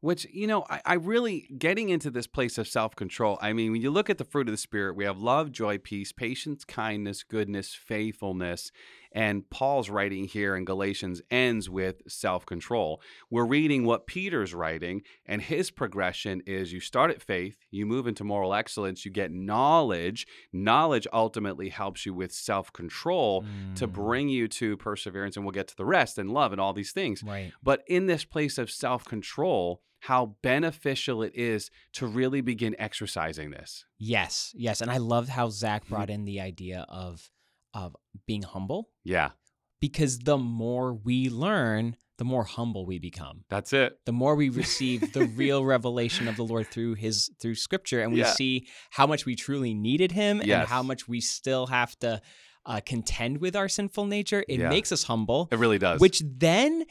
Which, 0.00 0.26
you 0.26 0.46
know, 0.46 0.66
I, 0.68 0.82
I 0.84 0.94
really 0.94 1.48
getting 1.58 1.88
into 1.88 2.10
this 2.10 2.26
place 2.26 2.58
of 2.58 2.68
self 2.68 2.94
control. 2.94 3.38
I 3.40 3.54
mean, 3.54 3.72
when 3.72 3.80
you 3.80 3.90
look 3.90 4.10
at 4.10 4.18
the 4.18 4.24
fruit 4.24 4.48
of 4.48 4.52
the 4.52 4.58
Spirit, 4.58 4.96
we 4.96 5.04
have 5.04 5.18
love, 5.18 5.50
joy, 5.50 5.78
peace, 5.78 6.12
patience, 6.12 6.62
kindness, 6.64 7.24
goodness, 7.24 7.74
faithfulness. 7.74 8.70
And 9.14 9.48
Paul's 9.48 9.88
writing 9.88 10.24
here 10.24 10.56
in 10.56 10.64
Galatians 10.64 11.22
ends 11.30 11.70
with 11.70 12.02
self 12.08 12.44
control. 12.44 13.00
We're 13.30 13.46
reading 13.46 13.84
what 13.86 14.08
Peter's 14.08 14.52
writing, 14.52 15.02
and 15.24 15.40
his 15.40 15.70
progression 15.70 16.42
is 16.46 16.72
you 16.72 16.80
start 16.80 17.12
at 17.12 17.22
faith, 17.22 17.56
you 17.70 17.86
move 17.86 18.08
into 18.08 18.24
moral 18.24 18.52
excellence, 18.52 19.04
you 19.04 19.12
get 19.12 19.30
knowledge. 19.30 20.26
Knowledge 20.52 21.06
ultimately 21.12 21.68
helps 21.68 22.04
you 22.04 22.12
with 22.12 22.32
self 22.32 22.72
control 22.72 23.44
to 23.76 23.86
Mm, 23.86 23.92
bring 23.92 24.28
you 24.28 24.48
to 24.48 24.76
perseverance, 24.76 25.36
and 25.36 25.44
we'll 25.44 25.52
get 25.52 25.68
to 25.68 25.76
the 25.76 25.84
rest 25.84 26.18
and 26.18 26.30
love 26.30 26.50
and 26.52 26.60
all 26.60 26.72
these 26.72 26.92
things. 26.92 27.22
right. 27.22 27.52
But 27.62 27.82
in 27.86 28.06
this 28.06 28.24
place 28.24 28.58
of 28.58 28.68
self 28.70 29.04
control, 29.04 29.80
how 30.00 30.36
beneficial 30.42 31.22
it 31.22 31.32
is 31.34 31.70
to 31.94 32.06
really 32.06 32.40
begin 32.42 32.74
exercising 32.78 33.50
this. 33.52 33.86
Yes, 33.98 34.52
yes, 34.56 34.80
and 34.82 34.90
I 34.90 34.98
loved 34.98 35.28
how 35.30 35.48
Zach 35.50 35.84
Mm-hmm. 35.84 35.94
brought 35.94 36.10
in 36.10 36.24
the 36.24 36.40
idea 36.40 36.84
of 36.88 37.30
of 37.74 37.94
being 38.26 38.42
humble 38.42 38.90
Yeah, 39.04 39.30
because 39.80 40.20
the 40.20 40.38
more 40.38 40.94
we 40.94 41.28
learn, 41.28 41.96
the 42.16 42.24
more 42.24 42.44
humble 42.44 42.86
we 42.86 42.98
become. 42.98 43.44
that's 43.50 43.72
it. 43.72 43.98
The 44.06 44.12
more 44.12 44.34
we 44.36 44.48
receive 44.62 45.12
the 45.12 45.24
real 45.24 45.64
revelation 45.64 46.28
of 46.28 46.36
the 46.36 46.44
Lord 46.44 46.70
through 46.70 46.94
his 46.94 47.30
through 47.40 47.56
scripture 47.56 48.00
and 48.00 48.12
we 48.12 48.20
Yeah. 48.20 48.32
see 48.32 48.66
how 48.90 49.06
much 49.06 49.26
we 49.26 49.34
truly 49.34 49.74
needed 49.74 50.12
him 50.12 50.40
and 50.40 50.68
how 50.68 50.82
much 50.82 51.08
we 51.08 51.20
still 51.20 51.66
have 51.66 51.98
to 51.98 52.20
uh, 52.66 52.80
contend 52.86 53.38
with 53.42 53.54
our 53.56 53.68
sinful 53.68 54.06
nature, 54.06 54.42
it 54.48 54.58
Yeah. 54.60 54.68
makes 54.70 54.90
us 54.90 55.02
humble, 55.02 55.48
It 55.52 55.58
really 55.58 55.78
does. 55.78 56.00
which 56.00 56.22
then 56.24 56.84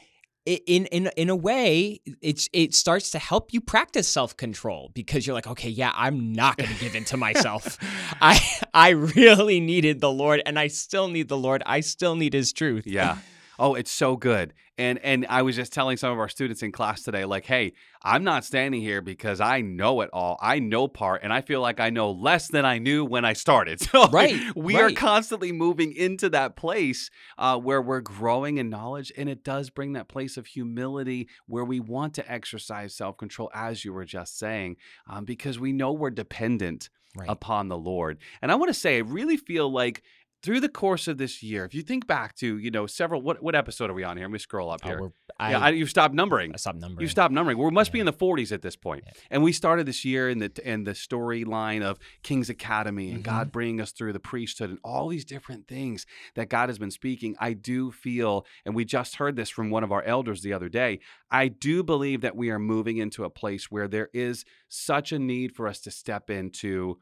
in 0.46 0.86
in 0.86 1.10
in 1.16 1.30
a 1.30 1.36
way 1.36 2.00
it's 2.20 2.48
it 2.52 2.74
starts 2.74 3.10
to 3.10 3.18
help 3.18 3.52
you 3.52 3.60
practice 3.60 4.06
self-control 4.06 4.90
because 4.92 5.26
you're 5.26 5.34
like 5.34 5.46
okay 5.46 5.70
yeah 5.70 5.90
I'm 5.94 6.32
not 6.32 6.58
going 6.58 6.70
to 6.70 6.80
give 6.80 6.94
in 6.94 7.04
to 7.06 7.16
myself. 7.16 7.78
I 8.20 8.40
I 8.74 8.90
really 8.90 9.60
needed 9.60 10.00
the 10.00 10.10
Lord 10.10 10.42
and 10.44 10.58
I 10.58 10.66
still 10.66 11.08
need 11.08 11.28
the 11.28 11.36
Lord. 11.36 11.62
I 11.64 11.80
still 11.80 12.14
need 12.16 12.34
his 12.34 12.52
truth. 12.52 12.86
Yeah. 12.86 13.18
Oh, 13.58 13.74
it's 13.74 13.90
so 13.90 14.16
good. 14.16 14.54
And 14.76 14.98
and 14.98 15.24
I 15.28 15.42
was 15.42 15.54
just 15.54 15.72
telling 15.72 15.96
some 15.96 16.12
of 16.12 16.18
our 16.18 16.28
students 16.28 16.62
in 16.62 16.72
class 16.72 17.02
today, 17.02 17.24
like, 17.24 17.44
hey, 17.44 17.74
I'm 18.02 18.24
not 18.24 18.44
standing 18.44 18.80
here 18.80 19.00
because 19.00 19.40
I 19.40 19.60
know 19.60 20.00
it 20.00 20.10
all. 20.12 20.36
I 20.42 20.58
know 20.58 20.88
part, 20.88 21.22
and 21.22 21.32
I 21.32 21.42
feel 21.42 21.60
like 21.60 21.78
I 21.78 21.90
know 21.90 22.10
less 22.10 22.48
than 22.48 22.64
I 22.64 22.78
knew 22.78 23.04
when 23.04 23.24
I 23.24 23.32
started. 23.32 23.80
So 23.94 24.08
Right, 24.08 24.40
we 24.56 24.76
are 24.76 24.90
constantly 24.90 25.52
moving 25.52 25.92
into 25.92 26.28
that 26.30 26.56
place 26.56 27.10
uh, 27.38 27.58
where 27.58 27.80
we're 27.80 28.00
growing 28.00 28.58
in 28.58 28.68
knowledge, 28.68 29.12
and 29.16 29.28
it 29.28 29.44
does 29.44 29.70
bring 29.70 29.92
that 29.92 30.08
place 30.08 30.36
of 30.36 30.46
humility 30.46 31.28
where 31.46 31.64
we 31.64 31.78
want 31.78 32.14
to 32.14 32.30
exercise 32.30 32.94
self 32.94 33.16
control, 33.16 33.50
as 33.54 33.84
you 33.84 33.92
were 33.92 34.04
just 34.04 34.36
saying, 34.38 34.76
um, 35.08 35.24
because 35.24 35.60
we 35.60 35.72
know 35.72 35.92
we're 35.92 36.10
dependent 36.10 36.88
right 37.14 37.28
upon 37.30 37.68
the 37.68 37.78
Lord. 37.78 38.18
And 38.42 38.50
I 38.50 38.56
want 38.56 38.70
to 38.70 38.78
say, 38.78 38.96
I 38.96 39.00
really 39.00 39.36
feel 39.36 39.70
like 39.70 40.02
through 40.44 40.60
the 40.60 40.68
course 40.68 41.08
of 41.08 41.16
this 41.18 41.42
year, 41.42 41.64
if 41.64 41.74
you 41.74 41.82
think 41.82 42.06
back 42.06 42.34
to, 42.36 42.58
you 42.58 42.70
know, 42.70 42.86
several, 42.86 43.22
what, 43.22 43.42
what 43.42 43.54
episode 43.54 43.88
are 43.90 43.94
we 43.94 44.04
on 44.04 44.16
here? 44.18 44.26
Let 44.26 44.32
me 44.32 44.38
scroll 44.38 44.70
up 44.70 44.80
Oh, 44.84 44.88
here. 44.88 45.00
we're- 45.00 45.12
I, 45.40 45.50
yeah, 45.50 45.58
I, 45.58 45.68
you 45.70 45.86
stopped 45.86 46.14
numbering. 46.14 46.52
I 46.52 46.56
stopped 46.58 46.78
numbering 46.78 47.00
You 47.02 47.08
stopped 47.08 47.32
numbering. 47.34 47.58
We 47.58 47.68
must 47.70 47.90
be 47.90 47.98
in 47.98 48.06
the 48.06 48.12
40s 48.12 48.52
at 48.52 48.62
this 48.62 48.76
point. 48.76 49.02
Yeah. 49.06 49.12
And 49.30 49.42
we 49.42 49.52
started 49.52 49.86
this 49.86 50.04
year 50.04 50.28
in 50.28 50.38
the 50.38 50.52
in 50.64 50.84
the 50.84 50.92
storyline 50.92 51.82
of 51.82 51.98
King's 52.22 52.50
Academy 52.50 53.10
and 53.10 53.20
Mhm. 53.20 53.24
God 53.24 53.50
bringing 53.50 53.80
us 53.80 53.90
through 53.90 54.12
the 54.12 54.20
priesthood 54.20 54.70
and 54.70 54.78
all 54.84 55.08
these 55.08 55.24
different 55.24 55.66
things 55.66 56.06
that 56.36 56.48
God 56.50 56.68
has 56.68 56.78
been 56.78 56.90
speaking. 56.92 57.34
I 57.40 57.54
do 57.54 57.90
feel, 57.90 58.46
and 58.64 58.74
we 58.76 58.84
just 58.84 59.16
heard 59.16 59.34
this 59.34 59.48
from 59.50 59.70
one 59.70 59.82
of 59.82 59.90
our 59.90 60.02
elders 60.04 60.42
the 60.42 60.52
other 60.52 60.68
day. 60.68 61.00
I 61.30 61.48
do 61.48 61.82
believe 61.82 62.20
that 62.20 62.36
we 62.36 62.50
are 62.50 62.58
moving 62.60 62.98
into 62.98 63.24
a 63.24 63.30
place 63.30 63.70
where 63.72 63.88
there 63.88 64.10
is 64.12 64.44
such 64.68 65.10
a 65.10 65.18
need 65.18 65.56
for 65.56 65.66
us 65.66 65.80
to 65.80 65.90
step 65.90 66.30
into 66.30 66.98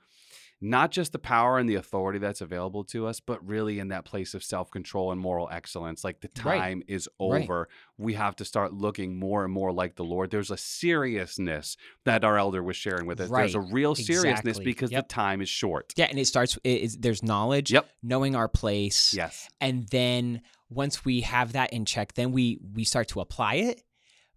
not 0.64 0.92
just 0.92 1.10
the 1.12 1.18
power 1.18 1.58
and 1.58 1.68
the 1.68 1.74
authority 1.74 2.18
that's 2.20 2.40
available 2.40 2.84
to 2.84 3.06
us, 3.06 3.18
but 3.20 3.44
really 3.46 3.80
in 3.80 3.88
that 3.88 4.04
place 4.04 4.32
of 4.32 4.44
self 4.44 4.70
control 4.70 5.10
and 5.10 5.20
moral 5.20 5.48
excellence. 5.50 6.04
Like 6.04 6.20
the 6.20 6.30
Right. 6.44 6.56
time 6.58 6.82
is 6.86 7.08
Right. 7.20 7.42
over. 7.42 7.68
We 7.98 8.14
have 8.14 8.36
to 8.36 8.44
start 8.44 8.72
looking 8.72 9.18
more 9.18 9.44
and 9.44 9.52
more 9.52 9.72
like 9.72 9.96
the 9.96 10.04
Lord. 10.04 10.30
There's 10.30 10.50
a 10.52 10.56
seriousness 10.56 11.76
that 12.04 12.24
our 12.24 12.38
elder 12.38 12.62
was 12.62 12.76
sharing 12.76 13.06
with 13.06 13.20
us. 13.20 13.28
There's 13.30 13.54
a 13.54 13.60
real 13.60 13.94
seriousness 13.94 14.58
Exactly. 14.58 14.64
because 14.64 14.90
Yep. 14.92 15.08
the 15.08 15.12
time 15.14 15.40
is 15.42 15.48
short. 15.48 15.92
Yeah, 15.96 16.06
and 16.06 16.18
it 16.18 16.26
starts. 16.26 16.56
It 16.64 16.80
is, 16.82 16.96
there's 16.98 17.22
knowledge, 17.22 17.72
Yep. 17.72 17.88
knowing 18.02 18.36
our 18.36 18.48
place, 18.48 19.12
Yes. 19.14 19.48
and 19.60 19.88
then 19.88 20.42
once 20.70 21.04
we 21.04 21.20
have 21.22 21.52
that 21.52 21.72
in 21.72 21.84
check, 21.84 22.14
then 22.14 22.32
we 22.32 22.58
we 22.74 22.84
start 22.84 23.08
to 23.08 23.20
apply 23.20 23.56
it. 23.56 23.82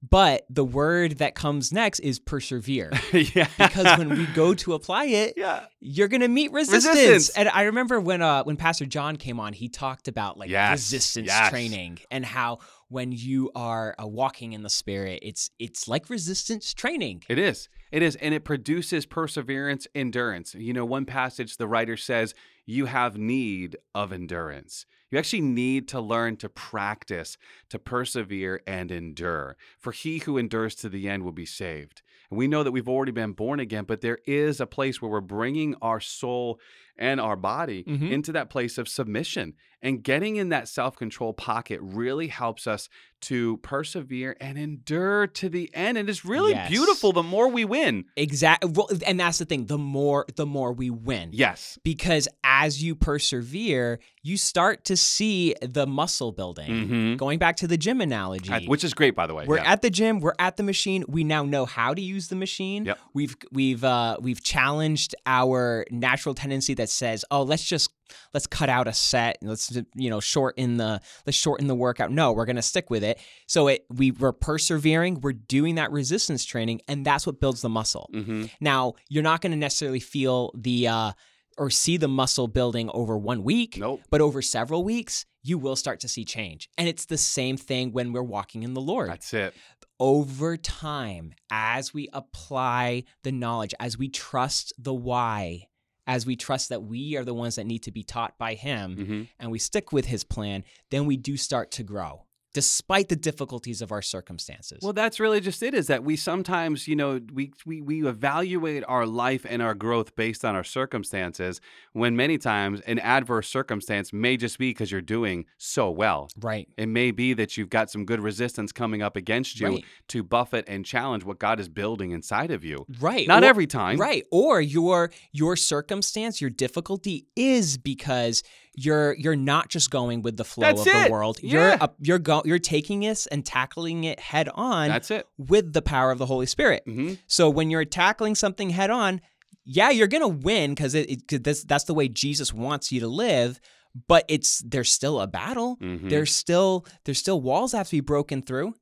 But 0.08 0.46
the 0.52 0.64
word 0.64 1.14
that 1.18 1.34
comes 1.34 1.72
next 1.74 2.00
is 2.00 2.20
persevere, 2.20 2.92
yeah. 3.12 3.48
because 3.58 3.98
when 3.98 4.10
we 4.10 4.28
go 4.28 4.54
to 4.54 4.74
apply 4.74 5.06
it, 5.06 5.34
yeah. 5.36 5.66
you're 5.80 6.08
gonna 6.08 6.28
meet 6.28 6.52
resistance. 6.52 6.96
Resistance. 6.96 7.30
And 7.30 7.50
I 7.50 7.64
remember 7.64 8.00
when 8.00 8.22
uh 8.22 8.44
when 8.44 8.56
Pastor 8.56 8.86
John 8.86 9.16
came 9.16 9.40
on, 9.40 9.54
he 9.54 9.68
talked 9.68 10.08
about 10.08 10.38
like 10.38 10.50
Yes, 10.52 10.74
resistance 10.74 11.28
yes. 11.28 11.50
training 11.50 12.00
and 12.12 12.24
how 12.24 12.60
when 12.90 13.12
you 13.12 13.52
are 13.56 13.96
uh, 14.02 14.06
walking 14.08 14.54
in 14.54 14.62
the 14.64 14.70
Spirit, 14.70 15.20
it's 15.24 15.50
it's 15.60 15.88
like 15.88 16.10
resistance 16.10 16.74
training. 16.74 17.24
It 17.28 17.40
is. 17.40 17.68
It 17.92 18.02
is. 18.04 18.16
And 18.18 18.34
it 18.34 18.44
produces 18.44 19.06
perseverance, 19.06 19.88
endurance. 19.96 20.54
You 20.56 20.74
know, 20.74 20.86
one 20.86 21.06
passage 21.06 21.58
the 21.58 21.68
writer 21.68 21.98
says, 21.98 22.34
you 22.66 22.86
have 22.86 23.18
need 23.18 23.78
of 23.94 24.12
endurance. 24.12 24.86
You 25.12 25.20
actually 25.20 25.42
need 25.42 25.88
to 25.90 26.02
learn 26.02 26.36
to 26.38 26.50
practice, 26.50 27.38
to 27.70 27.80
persevere 27.80 28.62
and 28.68 28.92
endure. 28.92 29.56
For 29.78 29.92
he 29.92 30.18
who 30.18 30.38
endures 30.38 30.76
to 30.76 30.90
the 30.90 31.08
end 31.08 31.24
will 31.24 31.32
be 31.32 31.46
saved. 31.46 32.02
And 32.30 32.38
we 32.40 32.48
know 32.48 32.64
that 32.64 32.72
we've 32.72 32.90
already 32.90 33.12
been 33.12 33.34
born 33.34 33.60
again, 33.60 33.86
but 33.86 34.02
there 34.02 34.18
is 34.26 34.60
a 34.60 34.66
place 34.66 35.02
where 35.02 35.12
we're 35.12 35.22
bringing 35.22 35.76
our 35.82 36.00
soul 36.00 36.60
and 36.98 37.22
our 37.22 37.36
body 37.36 37.84
Mhm. 37.84 38.10
into 38.12 38.32
that 38.32 38.50
place 38.50 38.78
of 38.80 38.88
submission. 38.88 39.54
And 39.86 40.04
getting 40.04 40.36
in 40.36 40.50
that 40.50 40.68
self 40.68 40.96
control 40.98 41.32
pocket 41.32 41.80
really 41.82 42.28
helps 42.28 42.66
us 42.68 42.90
to 43.22 43.58
persevere 43.58 44.36
and 44.42 44.58
endure 44.58 45.26
to 45.26 45.48
the 45.50 45.70
end. 45.74 45.98
And 45.98 46.10
it's 46.10 46.26
really 46.26 46.52
Yes. 46.52 46.70
beautiful 46.70 47.12
the 47.14 47.24
more 47.24 47.48
we 47.48 47.66
win. 47.66 48.06
Exactly. 48.18 48.72
Well, 48.76 48.90
and 49.08 49.20
that's 49.20 49.38
the 49.38 49.46
thing. 49.46 49.66
The 49.68 49.78
more 49.78 50.26
the 50.36 50.46
more 50.46 50.74
we 50.74 50.90
win. 50.90 51.30
Yes. 51.32 51.80
because 51.84 52.28
as 52.44 52.84
you 52.84 52.96
persevere, 52.96 54.00
you 54.24 54.38
start 54.38 54.84
to 54.86 54.98
see 54.98 55.56
the 55.62 55.86
muscle 55.88 56.32
building. 56.32 56.70
Mm-hmm. 56.72 57.16
Going 57.16 57.40
back 57.40 57.56
to 57.58 57.68
the 57.68 57.78
gym 57.78 58.02
analogy, 58.02 58.68
Which 58.68 58.84
is 58.84 58.94
great, 58.94 59.16
by 59.16 59.28
the 59.28 59.34
way. 59.34 59.46
we're 59.48 59.58
yeah. 59.58 59.72
at 59.72 59.82
the 59.82 59.90
gym, 59.90 60.20
we're 60.20 60.34
at 60.40 60.58
the 60.58 60.64
machine. 60.64 61.04
We 61.08 61.24
now 61.24 61.44
know 61.44 61.66
how 61.66 61.94
to 61.94 62.02
use 62.02 62.28
the 62.28 62.36
machine. 62.36 62.86
Yep. 62.86 63.00
We've 63.14 63.36
we've 63.52 63.84
uh, 63.84 64.18
we've 64.20 64.44
challenged 64.44 65.16
our 65.26 65.86
natural 65.92 66.34
tendency 66.36 66.74
that 66.76 66.90
says, 66.90 67.24
"Oh, 67.32 67.44
let's 67.44 67.64
just 67.64 67.90
let's 68.34 68.48
cut 68.48 68.70
out 68.70 68.88
a 68.88 68.94
set 68.94 69.38
and 69.42 69.50
let's 69.50 69.72
you 69.96 70.10
know 70.10 70.20
shorten 70.20 70.78
the 70.78 71.00
let's 71.26 71.38
shorten 71.38 71.68
the 71.68 71.76
workout." 71.76 72.12
No, 72.12 72.32
we're 72.32 72.46
going 72.46 72.56
to 72.56 72.62
stick 72.62 72.90
with 72.90 73.04
it. 73.04 73.20
So 73.48 73.68
it 73.68 73.86
we 73.90 74.12
we're 74.12 74.32
persevering, 74.34 75.22
we're 75.22 75.34
doing 75.34 75.76
that 75.76 75.92
resistance 75.92 76.46
training 76.46 76.82
and 76.88 77.06
that's 77.06 77.26
what 77.26 77.40
builds 77.40 77.62
the 77.62 77.70
muscle. 77.70 78.10
mm-hmm. 78.14 78.46
Now, 78.62 78.94
you're 79.10 79.24
not 79.24 79.42
going 79.42 79.52
to 79.52 79.58
necessarily 79.58 80.00
feel 80.00 80.52
the 80.56 80.88
uh, 80.88 81.12
or 81.58 81.70
see 81.70 81.98
the 81.98 82.08
muscle 82.10 82.48
building 82.48 82.90
over 82.94 83.18
one 83.18 83.44
week, 83.44 83.78
Nope. 83.78 84.02
but 84.10 84.20
over 84.22 84.42
several 84.42 84.84
weeks, 84.84 85.26
you 85.42 85.58
will 85.58 85.76
start 85.78 86.02
to 86.02 86.08
see 86.08 86.26
change. 86.26 86.70
And 86.78 86.88
it's 86.88 87.06
the 87.06 87.18
same 87.18 87.56
thing 87.56 87.94
when 87.94 88.12
we're 88.12 88.24
walking 88.24 88.64
in 88.64 88.74
the 88.74 88.82
Lord. 88.82 89.10
That's 89.10 89.34
it. 89.34 89.54
over 89.98 90.58
time, 90.58 91.34
as 91.50 91.94
we 91.94 92.10
apply 92.12 93.04
the 93.24 93.32
knowledge, 93.32 93.74
as 93.80 93.98
we 93.98 94.10
trust 94.10 94.74
the 94.78 94.94
why, 94.94 95.68
as 96.08 96.26
we 96.26 96.36
trust 96.36 96.70
that 96.70 96.84
we 96.84 97.16
are 97.16 97.24
the 97.24 97.34
ones 97.34 97.56
that 97.56 97.66
need 97.66 97.80
to 97.84 97.92
be 97.92 98.04
taught 98.04 98.38
by 98.38 98.54
Him, 98.54 98.96
Mm-hmm. 98.96 99.22
and 99.40 99.52
we 99.52 99.60
stick 99.60 99.92
with 99.92 100.06
His 100.06 100.24
plan, 100.24 100.64
then 100.92 101.06
we 101.06 101.18
do 101.18 101.38
start 101.38 101.72
to 101.72 101.84
grow. 101.84 102.25
Despite 102.56 103.10
the 103.10 103.18
difficulties 103.18 103.82
of 103.82 103.92
our 103.92 104.02
circumstances. 104.02 104.80
Well, 104.82 104.94
that's 104.94 105.20
really 105.20 105.42
just 105.42 105.62
it. 105.62 105.74
Is 105.74 105.88
that 105.88 106.06
we 106.06 106.16
sometimes, 106.16 106.88
you 106.88 106.96
know, 106.96 107.20
we 107.34 107.52
we 107.66 107.82
we 107.82 108.08
evaluate 108.08 108.86
our 108.88 109.06
life 109.06 109.46
and 109.48 109.62
our 109.62 109.76
growth 109.76 110.16
based 110.16 110.46
on 110.46 110.56
our 110.56 110.64
circumstances. 110.64 111.60
When 111.92 112.16
many 112.16 112.38
times 112.38 112.80
an 112.88 113.00
adverse 113.00 113.50
circumstance 113.50 114.14
may 114.14 114.38
just 114.38 114.58
be 114.58 114.70
because 114.70 114.90
you're 114.90 115.02
doing 115.02 115.46
so 115.58 115.92
well. 115.92 116.30
right. 116.40 116.68
It 116.78 116.88
may 116.88 117.12
be 117.12 117.34
that 117.34 117.58
you've 117.58 117.70
got 117.70 117.92
some 117.92 118.06
good 118.06 118.22
resistance 118.22 118.72
coming 118.72 119.02
up 119.02 119.18
against 119.18 119.60
you 119.60 119.68
Right. 119.68 119.86
to 120.08 120.24
buffet 120.24 120.64
and 120.70 120.86
challenge 120.86 121.26
what 121.26 121.40
God 121.40 121.60
is 121.60 121.68
building 121.68 122.12
inside 122.12 122.52
of 122.52 122.64
you. 122.64 122.86
Right. 123.02 123.28
Not 123.28 123.44
Or- 123.44 123.48
every 123.48 123.68
time. 123.68 123.98
Right. 123.98 124.24
Or 124.32 124.62
your 124.62 125.12
your 125.34 125.58
circumstance, 125.58 126.40
your 126.40 126.50
difficulty 126.50 127.28
is 127.36 127.78
because 127.78 128.44
you're 128.76 129.14
you're 129.16 129.36
not 129.36 129.70
just 129.70 129.90
going 129.90 130.22
with 130.22 130.38
the 130.38 130.44
flow 130.44 130.66
That's 130.68 130.82
of 130.82 130.88
it. 130.88 131.06
the 131.06 131.12
world. 131.12 131.40
Yeah. 131.42 131.78
You're 131.80 131.90
you're 132.00 132.20
go, 132.20 132.42
you're 132.46 132.60
taking 132.60 133.00
this 133.02 133.26
and 133.28 133.46
tackling 133.46 134.04
it 134.04 134.20
head 134.20 134.50
on 134.54 134.90
That's 134.90 135.12
it. 135.12 135.28
with 135.38 135.74
the 135.74 135.82
power 135.82 136.12
of 136.12 136.18
the 136.18 136.26
Holy 136.26 136.46
Spirit. 136.46 136.84
hmm 136.86 137.14
So 137.28 137.50
when 137.50 137.70
you're 137.70 137.86
tackling 137.86 138.36
something 138.36 138.70
head 138.70 138.90
on, 138.90 139.22
yeah, 139.64 139.90
you're 139.90 140.08
gonna 140.08 140.28
win 140.28 140.72
because 140.76 140.94
it, 140.94 141.10
it 141.32 141.44
that's 141.44 141.64
that's 141.64 141.86
the 141.86 141.94
way 141.94 142.08
Jesus 142.08 142.54
wants 142.54 142.92
you 142.92 143.00
to 143.02 143.08
live. 143.08 143.60
But 144.08 144.26
it's 144.28 144.60
there's 144.68 144.92
still 144.92 145.22
a 145.22 145.28
battle. 145.28 145.78
Mhm. 145.82 146.10
There's 146.10 146.34
still 146.36 146.86
there's 147.06 147.18
still 147.20 147.40
walls 147.42 147.72
that 147.72 147.78
have 147.78 147.88
to 147.88 147.92
be 147.96 148.02
broken 148.02 148.42
through. 148.42 148.74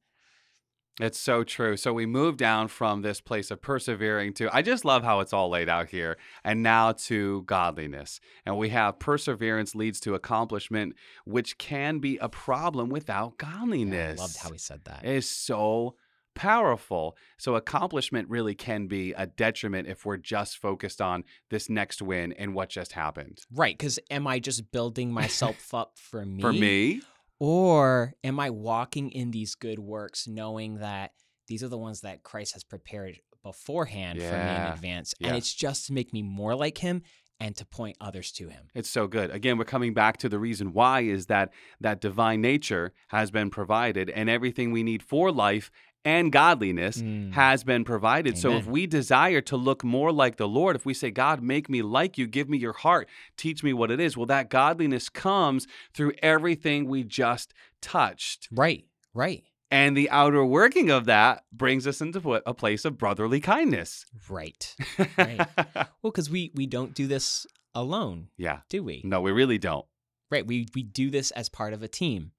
It's 1.00 1.20
so 1.20 1.44
true. 1.44 1.76
So 1.76 1.92
we 1.92 2.06
move 2.06 2.38
down 2.38 2.68
from 2.68 3.02
this 3.02 3.20
place 3.20 3.50
of 3.50 3.62
persevering 3.62 4.34
to, 4.34 4.56
I 4.56 4.62
just 4.62 4.86
love 4.86 5.04
how 5.04 5.22
it's 5.22 5.34
all 5.34 5.50
laid 5.50 5.68
out 5.68 5.90
here, 5.90 6.18
and 6.44 6.62
now 6.62 6.92
to 6.92 7.42
godliness. 7.44 8.20
And 8.46 8.58
we 8.58 8.70
have 8.70 9.00
perseverance 9.00 9.74
leads 9.74 10.00
to 10.02 10.14
accomplishment, 10.14 10.96
which 11.26 11.58
can 11.58 11.98
be 11.98 12.18
a 12.18 12.30
problem 12.30 12.90
without 12.90 13.38
godliness. 13.40 14.20
I 14.20 14.22
loved 14.22 14.38
how 14.38 14.52
he 14.52 14.60
said 14.60 14.82
that. 14.86 15.04
It 15.04 15.16
is 15.16 15.28
so 15.28 15.96
powerful. 16.36 17.18
So 17.38 17.56
accomplishment 17.56 18.30
really 18.30 18.56
can 18.56 18.88
be 18.88 19.14
a 19.14 19.26
detriment 19.26 19.88
if 19.88 20.06
we're 20.06 20.18
just 20.18 20.58
focused 20.58 21.02
on 21.02 21.24
this 21.50 21.70
next 21.70 22.02
win 22.02 22.34
and 22.34 22.54
what 22.54 22.70
just 22.70 22.94
happened. 22.94 23.40
Right, 23.52 23.78
because 23.78 24.00
am 24.12 24.28
I 24.28 24.40
just 24.40 24.72
building 24.72 25.12
myself 25.12 25.74
up 25.74 25.98
for 25.98 26.26
me? 26.26 26.42
For 26.42 26.54
me, 26.54 27.02
Or 27.46 28.14
am 28.24 28.40
I 28.40 28.52
walking 28.52 29.12
in 29.12 29.32
these 29.32 29.54
good 29.56 29.78
works 29.78 30.30
knowing 30.30 30.76
that 30.76 31.12
these 31.50 31.62
are 31.62 31.68
the 31.68 31.78
ones 31.78 32.00
that 32.00 32.24
Christ 32.24 32.54
has 32.54 32.64
prepared 32.64 33.20
beforehand 33.44 34.22
for 34.22 34.32
me 34.32 34.56
in 34.56 34.72
advance? 34.72 35.14
yeah. 35.20 35.28
And 35.28 35.36
it's 35.36 35.54
just 35.54 35.88
to 35.88 35.94
make 35.94 36.14
me 36.14 36.22
more 36.22 36.56
like 36.56 36.78
him 36.78 37.02
and 37.42 37.54
to 37.58 37.66
point 37.66 37.98
others 38.00 38.32
to 38.32 38.48
him. 38.48 38.70
It's 38.74 38.90
so 38.90 39.08
good. 39.08 39.30
Again, 39.30 39.58
we're 39.58 39.66
coming 39.66 39.94
back 39.94 40.16
to 40.20 40.30
the 40.30 40.40
reason 40.40 40.72
why 40.72 41.02
is 41.02 41.26
that 41.26 41.50
that 41.82 42.00
divine 42.00 42.40
nature 42.40 42.94
has 43.10 43.30
been 43.30 43.50
provided 43.50 44.10
and 44.10 44.30
everything 44.30 44.72
we 44.72 44.82
need 44.82 45.04
for 45.04 45.30
life 45.30 45.70
and 46.06 46.32
godliness 46.32 47.02
Mm. 47.02 47.32
has 47.34 47.64
been 47.64 47.84
provided. 47.84 48.38
So 48.38 48.54
if 48.54 48.66
we 48.68 48.86
desire 48.88 49.42
to 49.42 49.56
look 49.58 49.84
more 49.84 50.12
like 50.12 50.36
the 50.38 50.48
Lord, 50.48 50.76
if 50.76 50.86
we 50.86 50.94
say, 50.94 51.12
God, 51.12 51.42
make 51.42 51.70
me 51.70 51.82
like 51.82 52.18
you, 52.18 52.28
give 52.28 52.50
me 52.50 52.58
your 52.58 52.74
heart, 52.74 53.08
teach 53.38 53.64
me 53.64 53.72
what 53.74 53.90
it 53.92 54.00
is, 54.00 54.18
well, 54.18 54.26
that 54.26 54.50
godliness 54.50 55.08
comes 55.10 55.66
through 55.94 56.14
everything 56.22 56.88
we 56.88 57.04
just 57.04 57.54
touched. 57.82 58.48
Right, 58.52 58.86
right, 59.14 59.44
And 59.72 59.96
the 59.98 60.10
outer 60.10 60.44
working 60.46 60.90
of 60.92 61.06
that 61.06 61.44
brings 61.52 61.88
us 61.88 62.02
into 62.02 62.34
a 62.46 62.54
place 62.54 62.86
of 62.86 62.98
brotherly 62.98 63.40
kindness. 63.40 64.06
right. 64.30 64.76
Right. 65.18 65.48
well, 65.76 65.88
because 66.12 66.30
we 66.30 66.52
we 66.56 66.66
don't 66.68 66.94
do 66.94 67.08
this 67.08 67.48
alone, 67.74 68.28
yeah. 68.38 68.60
do 68.70 68.84
we? 68.84 69.02
No, 69.04 69.22
we 69.22 69.32
really 69.32 69.58
don't. 69.58 69.86
Right. 70.30 70.46
We 70.46 70.68
we 70.76 70.84
do 70.84 71.10
this 71.10 71.32
as 71.32 71.50
part 71.50 71.74
of 71.74 71.82
a 71.84 71.88
team. 71.88 72.32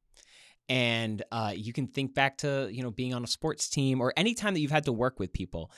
And 0.68 1.22
uh, 1.30 1.52
you 1.54 1.72
can 1.72 1.86
think 1.88 2.14
back 2.14 2.38
to 2.38 2.68
you 2.72 2.82
know 2.82 2.90
being 2.90 3.12
on 3.14 3.22
a 3.24 3.26
sports 3.26 3.68
team 3.68 4.00
or 4.00 4.12
any 4.16 4.34
time 4.34 4.54
that 4.54 4.60
you've 4.60 4.70
had 4.70 4.84
to 4.86 4.92
work 4.92 5.18
with 5.20 5.32
people. 5.32 5.70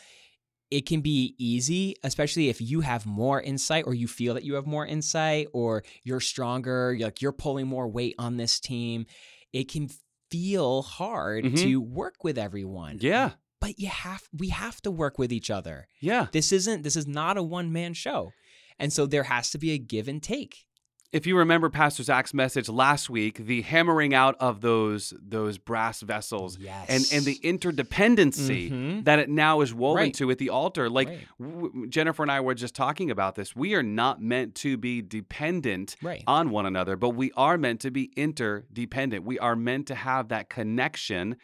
It 0.71 0.85
can 0.85 1.01
be 1.01 1.35
easy, 1.39 1.95
especially 2.03 2.49
if 2.49 2.61
you 2.61 2.81
have 2.81 3.07
more 3.07 3.41
insight 3.41 3.85
or 3.87 3.95
you 3.95 4.09
feel 4.09 4.35
that 4.35 4.43
you 4.43 4.55
have 4.55 4.67
more 4.67 4.85
insight 4.85 5.47
or 5.53 5.85
you're 6.03 6.19
stronger, 6.21 6.93
you're 6.93 7.07
like 7.09 7.23
you're 7.23 7.31
pulling 7.33 7.69
more 7.69 7.87
weight 7.89 8.17
on 8.19 8.37
this 8.37 8.59
team. 8.59 9.07
It 9.53 9.71
can 9.71 9.89
feel 10.31 10.83
hard 10.83 11.45
Mhm. 11.45 11.57
to 11.59 11.81
work 11.81 12.25
with 12.25 12.37
everyone. 12.37 12.99
Yeah. 13.01 13.33
But 13.61 13.79
you 13.79 13.87
have 13.89 14.23
we 14.33 14.49
have 14.49 14.81
to 14.83 14.91
work 14.91 15.19
with 15.19 15.33
each 15.33 15.51
other. 15.51 15.87
Yeah. 16.01 16.27
This 16.33 16.51
isn't 16.53 16.83
this 16.83 16.97
is 16.97 17.07
not 17.07 17.37
a 17.39 17.43
one 17.45 17.73
man 17.73 17.95
show. 17.95 18.33
And 18.79 18.93
so 18.93 19.07
there 19.07 19.23
has 19.23 19.51
to 19.51 19.59
be 19.59 19.71
a 19.71 19.79
give 19.79 20.09
and 20.09 20.21
take. 20.23 20.67
If 21.13 21.27
you 21.27 21.37
remember 21.39 21.71
Pastor 21.71 22.03
Zach's 22.03 22.35
message 22.35 22.69
last 22.69 23.09
week, 23.09 23.39
the 23.39 23.63
hammering 23.63 24.13
out 24.15 24.37
of 24.41 24.61
those 24.61 25.15
those 25.21 25.59
brass 25.59 26.01
vessels 26.01 26.59
Yes. 26.59 26.89
and 26.89 27.19
and 27.19 27.25
the 27.25 27.39
interdependency 27.43 28.71
Mhm. 28.71 29.05
that 29.05 29.19
it 29.19 29.29
now 29.29 29.61
is 29.61 29.73
woven 29.73 30.05
Right. 30.05 30.15
to 30.15 30.31
at 30.31 30.39
the 30.39 30.51
altar. 30.51 30.89
Like 30.91 31.09
Right. 31.09 31.27
w- 31.41 31.87
Jennifer 31.89 32.23
and 32.23 32.33
I 32.33 32.41
were 32.41 32.55
just 32.55 32.75
talking 32.75 33.11
about 33.11 33.35
this. 33.35 33.55
We 33.55 33.75
are 33.75 33.83
not 33.83 34.21
meant 34.21 34.55
to 34.57 34.77
be 34.77 35.01
dependent 35.03 35.97
Right. 36.03 36.23
on 36.27 36.51
one 36.51 36.67
another, 36.67 36.97
but 36.97 37.11
we 37.11 37.31
are 37.37 37.57
meant 37.57 37.81
to 37.81 37.91
be 37.91 38.11
interdependent. 38.17 39.25
We 39.25 39.39
are 39.39 39.57
meant 39.57 39.87
to 39.89 39.95
have 39.95 40.29
that 40.29 40.49
connection 40.49 41.37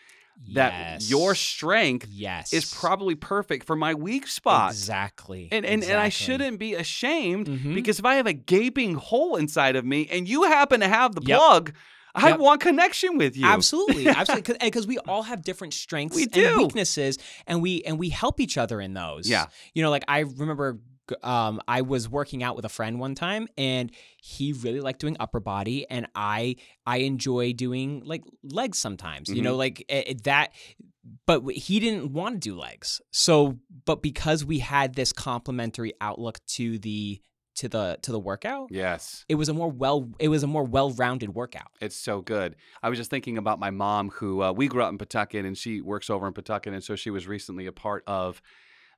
that 0.55 1.01
your 1.03 1.35
strength 1.35 2.07
yes 2.11 2.53
is 2.53 2.73
probably 2.75 3.15
perfect 3.15 3.65
for 3.67 3.77
my 3.77 3.95
weak 3.95 4.27
spot. 4.27 4.71
exactly 4.71 5.49
And, 5.53 5.65
and, 5.65 5.83
and 5.85 5.99
I 6.01 6.09
shouldn't 6.09 6.59
be 6.59 6.75
ashamed 6.75 7.49
Mhm. 7.49 7.75
because 7.75 7.99
if 7.99 8.05
I 8.05 8.17
have 8.17 8.27
a 8.27 8.33
gaping 8.33 8.95
hole 8.95 9.37
inside 9.37 9.77
of 9.77 9.85
me 9.85 10.09
and 10.11 10.29
you 10.29 10.45
happen 10.45 10.81
to 10.81 10.89
have 10.89 11.15
the 11.15 11.23
Yep. 11.23 11.39
plug, 11.39 11.75
I 12.15 12.29
Yep. 12.31 12.39
want 12.41 12.61
connection 12.61 13.17
with 13.17 13.37
you. 13.37 13.47
absolutely 13.47 14.07
absolutely 14.21 14.55
because 14.61 14.87
we 14.87 14.99
all 14.99 15.23
have 15.23 15.43
different 15.43 15.73
strengths 15.75 16.15
We 16.17 16.25
and 16.25 16.33
do. 16.33 16.55
weaknesses 16.59 17.19
and 17.47 17.63
we 17.63 17.83
and 17.85 17.99
we 17.99 18.11
help 18.11 18.39
each 18.41 18.59
other 18.59 18.81
in 18.81 18.93
those 18.95 19.27
Yeah. 19.29 19.47
you 19.75 19.83
know 19.83 19.91
like 19.91 20.05
i 20.09 20.21
remember 20.21 20.79
um, 21.23 21.61
I 21.69 21.83
was 21.83 22.09
working 22.09 22.43
out 22.43 22.57
with 22.57 22.65
a 22.65 22.69
friend 22.69 22.99
one 23.01 23.15
time, 23.15 23.49
and 23.59 23.91
he 24.23 24.53
really 24.53 24.81
liked 24.81 25.01
doing 25.01 25.17
upper 25.21 25.41
body, 25.41 25.87
and 25.91 26.07
I 26.15 26.57
I 26.87 26.99
enjoy 26.99 27.53
doing 27.53 28.03
like 28.05 28.23
legs 28.45 28.79
sometimes. 28.79 29.29
You 29.29 29.37
Mm-hmm. 29.37 29.45
know, 29.45 29.57
like 29.57 29.85
eh, 29.89 30.03
eh, 30.07 30.15
that. 30.25 30.53
But 31.27 31.43
he 31.51 31.81
didn't 31.81 32.13
want 32.13 32.37
to 32.37 32.39
do 32.51 32.57
legs, 32.57 33.01
so 33.11 33.59
but 33.87 34.03
because 34.03 34.45
we 34.45 34.61
had 34.61 34.95
this 34.95 35.13
complementary 35.13 35.95
outlook 36.01 36.39
to 36.55 36.79
the 36.79 37.21
to 37.57 37.69
the 37.69 37.99
to 38.03 38.13
the 38.13 38.21
workout, 38.21 38.69
Yes. 38.71 39.25
it 39.29 39.35
was 39.35 39.49
a 39.49 39.53
more 39.53 39.69
well 39.69 40.09
it 40.21 40.29
was 40.29 40.45
a 40.45 40.47
more 40.47 40.63
well 40.63 40.93
rounded 40.93 41.35
workout. 41.35 41.73
It's 41.81 41.97
so 41.97 42.21
good. 42.21 42.55
I 42.85 42.89
was 42.89 42.99
just 42.99 43.11
thinking 43.11 43.37
about 43.37 43.59
my 43.59 43.71
mom, 43.71 44.11
who 44.11 44.43
uh, 44.43 44.53
we 44.53 44.69
grew 44.69 44.83
up 44.85 44.93
in 44.93 44.97
Pawtucket, 44.99 45.45
and 45.45 45.59
she 45.59 45.81
works 45.81 46.09
over 46.09 46.25
in 46.29 46.33
Pawtucket, 46.35 46.73
and 46.73 46.85
so 46.85 46.95
she 46.95 47.11
was 47.11 47.27
recently 47.27 47.67
a 47.67 47.73
part 47.73 48.05
of 48.07 48.41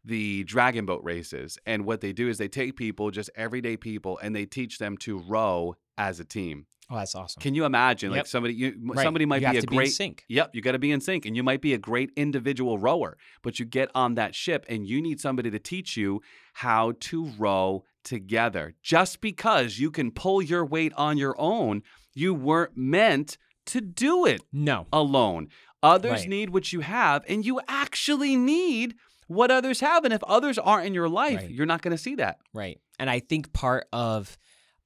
the 0.05 0.45
dragon 0.45 0.87
boat 0.87 1.03
races. 1.03 1.59
And 1.67 1.85
what 1.85 2.01
they 2.01 2.13
do 2.13 2.29
is 2.29 2.39
they 2.39 2.49
take 2.49 2.77
people, 2.77 3.11
just 3.11 3.31
everyday 3.35 3.77
people, 3.77 4.19
and 4.23 4.35
they 4.37 4.45
teach 4.47 4.79
them 4.79 4.97
to 4.99 5.19
row 5.19 5.77
as 5.97 6.21
a 6.21 6.25
team. 6.25 6.67
Oh, 6.91 6.97
that's 6.97 7.15
awesome. 7.15 7.41
Can 7.41 7.55
you 7.55 7.65
imagine? 7.65 8.11
Like 8.11 8.27
somebody, 8.27 8.53
you 8.55 8.75
Right. 8.83 9.03
somebody 9.03 9.25
might 9.25 9.41
you 9.41 9.51
be 9.51 9.57
a 9.57 9.61
to 9.63 9.67
be 9.67 9.77
in 9.77 9.81
great 9.81 9.93
sync. 9.93 10.25
Yep, 10.29 10.51
you 10.53 10.61
got 10.61 10.73
to 10.73 10.79
be 10.79 10.93
in 10.93 11.01
sync 11.01 11.25
and 11.25 11.35
you 11.35 11.43
might 11.43 11.63
be 11.63 11.73
a 11.73 11.79
great 11.79 12.11
individual 12.15 12.79
rower, 12.79 13.17
but 13.43 13.59
you 13.59 13.65
get 13.65 13.91
on 13.95 14.15
that 14.17 14.35
ship 14.35 14.67
and 14.69 14.87
you 14.87 15.01
need 15.01 15.19
somebody 15.19 15.51
to 15.51 15.59
teach 15.59 15.97
you 15.97 16.21
how 16.53 16.93
to 17.01 17.25
row 17.39 17.85
together. 18.03 18.75
Just 18.83 19.23
because 19.23 19.79
you 19.79 19.91
can 19.91 20.11
pull 20.11 20.43
your 20.43 20.65
weight 20.67 20.93
on 20.95 21.17
your 21.17 21.35
own, 21.41 21.83
you 22.13 22.35
weren't 22.35 22.77
meant 22.77 23.39
to 23.67 23.81
do 23.81 24.27
it 24.27 24.43
No, 24.53 24.87
alone. 24.93 25.49
Others 25.83 26.21
Right. 26.21 26.29
need 26.29 26.51
what 26.51 26.71
you 26.73 26.81
have 26.81 27.25
and 27.27 27.47
you 27.47 27.61
actually 27.67 28.37
need 28.37 28.95
what 29.27 29.51
others 29.51 29.81
have 29.81 30.05
and 30.05 30.13
if 30.15 30.23
others 30.25 30.59
aren't 30.59 30.87
in 30.87 30.95
your 30.95 31.09
life, 31.09 31.41
Right. 31.41 31.51
you're 31.51 31.67
not 31.67 31.83
going 31.83 31.97
to 31.97 32.03
see 32.03 32.17
that. 32.17 32.39
Right. 32.53 32.81
And 32.99 33.09
I 33.11 33.21
think 33.21 33.53
part 33.53 33.87
of 33.93 34.37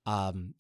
um, 0.07 0.55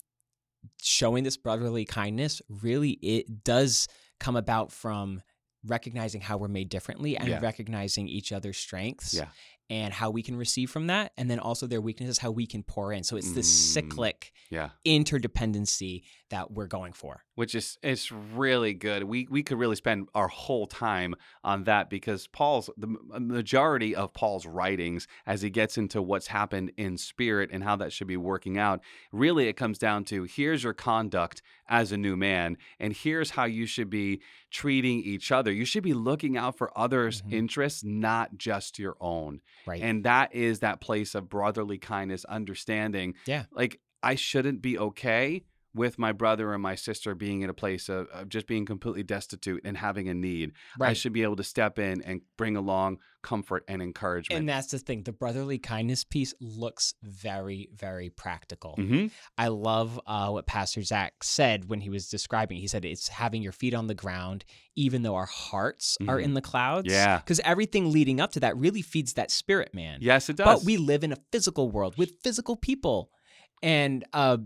showing 0.83 1.25
this 1.25 1.37
brotherly 1.37 1.85
kindness 1.85 2.43
really 2.49 2.91
it 3.03 3.45
does 3.45 3.88
come 4.21 4.37
about 4.37 4.73
from 4.73 5.23
recognizing 5.67 6.21
how 6.21 6.37
we're 6.37 6.49
made 6.49 6.69
differently 6.69 7.17
and 7.17 7.29
Yeah. 7.29 7.41
recognizing 7.41 8.09
each 8.09 8.33
other's 8.33 8.57
strengths 8.57 9.14
Yeah. 9.14 9.29
and 9.71 9.93
how 9.93 10.11
we 10.11 10.23
can 10.23 10.37
receive 10.37 10.71
from 10.71 10.87
that 10.88 11.12
and 11.17 11.31
then 11.31 11.38
also 11.41 11.67
their 11.67 11.81
weaknesses 11.81 12.19
how 12.19 12.31
we 12.31 12.47
can 12.47 12.62
pour 12.62 12.93
in 12.93 13.03
so 13.05 13.17
it's 13.17 13.33
this 13.33 13.49
Mm. 13.49 13.73
cyclic 13.75 14.33
Yeah. 14.51 14.71
interdependency 14.87 16.03
that 16.31 16.51
we're 16.53 16.67
going 16.69 16.93
for 16.93 17.25
which 17.38 17.55
is 17.55 17.79
it's 17.85 18.11
really 18.11 18.74
good. 18.74 19.05
We 19.05 19.29
we 19.31 19.44
could 19.44 19.59
really 19.61 19.77
spend 19.77 20.09
our 20.12 20.27
whole 20.27 20.66
time 20.66 21.14
on 21.44 21.62
that 21.64 21.88
because 21.88 22.27
Paul's 22.27 22.68
the 22.77 22.88
majority 23.20 23.94
of 23.94 24.12
Paul's 24.12 24.44
writings 24.44 25.07
as 25.24 25.40
he 25.42 25.48
gets 25.48 25.79
into 25.79 26.03
what's 26.03 26.27
happened 26.27 26.72
in 26.77 26.98
spirit 26.98 27.51
and 27.53 27.62
how 27.62 27.77
that 27.77 27.92
should 27.92 28.09
be 28.09 28.16
working 28.16 28.59
out. 28.59 28.81
Really, 29.12 29.46
it 29.46 29.53
comes 29.53 29.79
down 29.79 30.03
to 30.07 30.24
here's 30.24 30.64
your 30.64 30.74
conduct 30.74 31.40
as 31.68 31.92
a 31.92 31.96
new 31.96 32.16
man, 32.16 32.57
and 32.81 32.92
here's 32.92 33.31
how 33.31 33.44
you 33.44 33.66
should 33.66 33.88
be 33.88 34.20
treating 34.51 34.98
each 34.98 35.31
other. 35.31 35.53
You 35.53 35.64
should 35.64 35.85
be 35.85 35.94
looking 35.94 36.37
out 36.37 36.59
for 36.59 36.77
others' 36.77 37.22
Mhm. 37.22 37.33
interests, 37.35 37.85
not 37.85 38.37
just 38.37 38.81
your 38.81 38.96
own. 39.01 39.42
right 39.64 39.81
And 39.81 40.03
that 40.03 40.35
is 40.35 40.59
that 40.59 40.81
place 40.81 41.14
of 41.14 41.29
brotherly 41.29 41.79
kindness, 41.79 42.24
understanding. 42.24 43.14
Yeah. 43.27 43.44
Like, 43.53 43.81
I 44.03 44.14
shouldn't 44.14 44.62
be 44.62 44.79
okay 44.79 45.44
with 45.75 45.99
my 45.99 46.13
brother 46.13 46.53
and 46.55 46.63
my 46.63 46.75
sister 46.75 47.15
being 47.15 47.43
in 47.43 47.51
a 47.51 47.55
place 47.55 47.89
of, 47.89 48.09
of 48.09 48.29
just 48.29 48.47
being 48.47 48.65
completely 48.67 49.03
destitute 49.03 49.61
and 49.65 49.77
having 49.77 50.09
a 50.09 50.15
need, 50.15 50.53
I 50.81 50.93
should 50.95 51.13
be 51.13 51.23
able 51.23 51.37
to 51.37 51.45
step 51.45 51.79
in 51.79 52.03
and 52.03 52.23
bring 52.37 52.57
along 52.57 52.99
comfort 53.23 53.65
and 53.69 53.83
encouragement. 53.83 54.39
And 54.39 54.49
that's 54.49 54.69
the 54.69 54.79
thing. 54.79 55.03
The 55.03 55.13
brotherly 55.13 55.59
kindness 55.59 56.05
piece 56.05 56.33
looks 56.41 56.95
very, 57.03 57.69
very 57.75 58.11
practical. 58.11 58.77
Mhm. 58.79 59.11
I 59.37 59.49
love 59.49 60.01
uh, 60.07 60.31
what 60.31 60.47
Pastor 60.47 60.83
Zach 60.83 61.23
said 61.23 61.69
when 61.69 61.81
he 61.81 61.91
was 61.91 62.09
describing. 62.09 62.59
it. 62.59 62.61
He 62.61 62.67
said 62.69 62.85
it's 62.85 63.09
having 63.09 63.43
your 63.43 63.53
feet 63.53 63.75
on 63.75 63.89
the 63.89 63.95
ground, 63.95 64.45
even 64.77 65.03
though 65.03 65.17
our 65.17 65.27
hearts 65.27 65.97
are 66.09 66.19
Mhm. 66.19 66.23
in 66.25 66.35
the 66.35 66.41
clouds. 66.43 66.91
Yeah. 66.91 67.19
Because 67.19 67.41
everything 67.41 67.91
leading 67.93 68.21
up 68.21 68.33
to 68.33 68.41
that 68.41 68.57
really 68.57 68.83
feeds 68.83 69.15
that 69.15 69.31
spirit, 69.31 69.75
man. 69.75 69.99
Yes, 70.01 70.29
it 70.31 70.37
does. 70.37 70.47
But 70.61 70.65
we 70.65 70.77
live 70.77 71.05
in 71.05 71.13
a 71.13 71.19
physical 71.33 71.71
world 71.71 71.99
with 71.99 72.13
physical 72.23 72.57
people. 72.57 73.11
And 73.61 74.05
uh, 74.13 74.39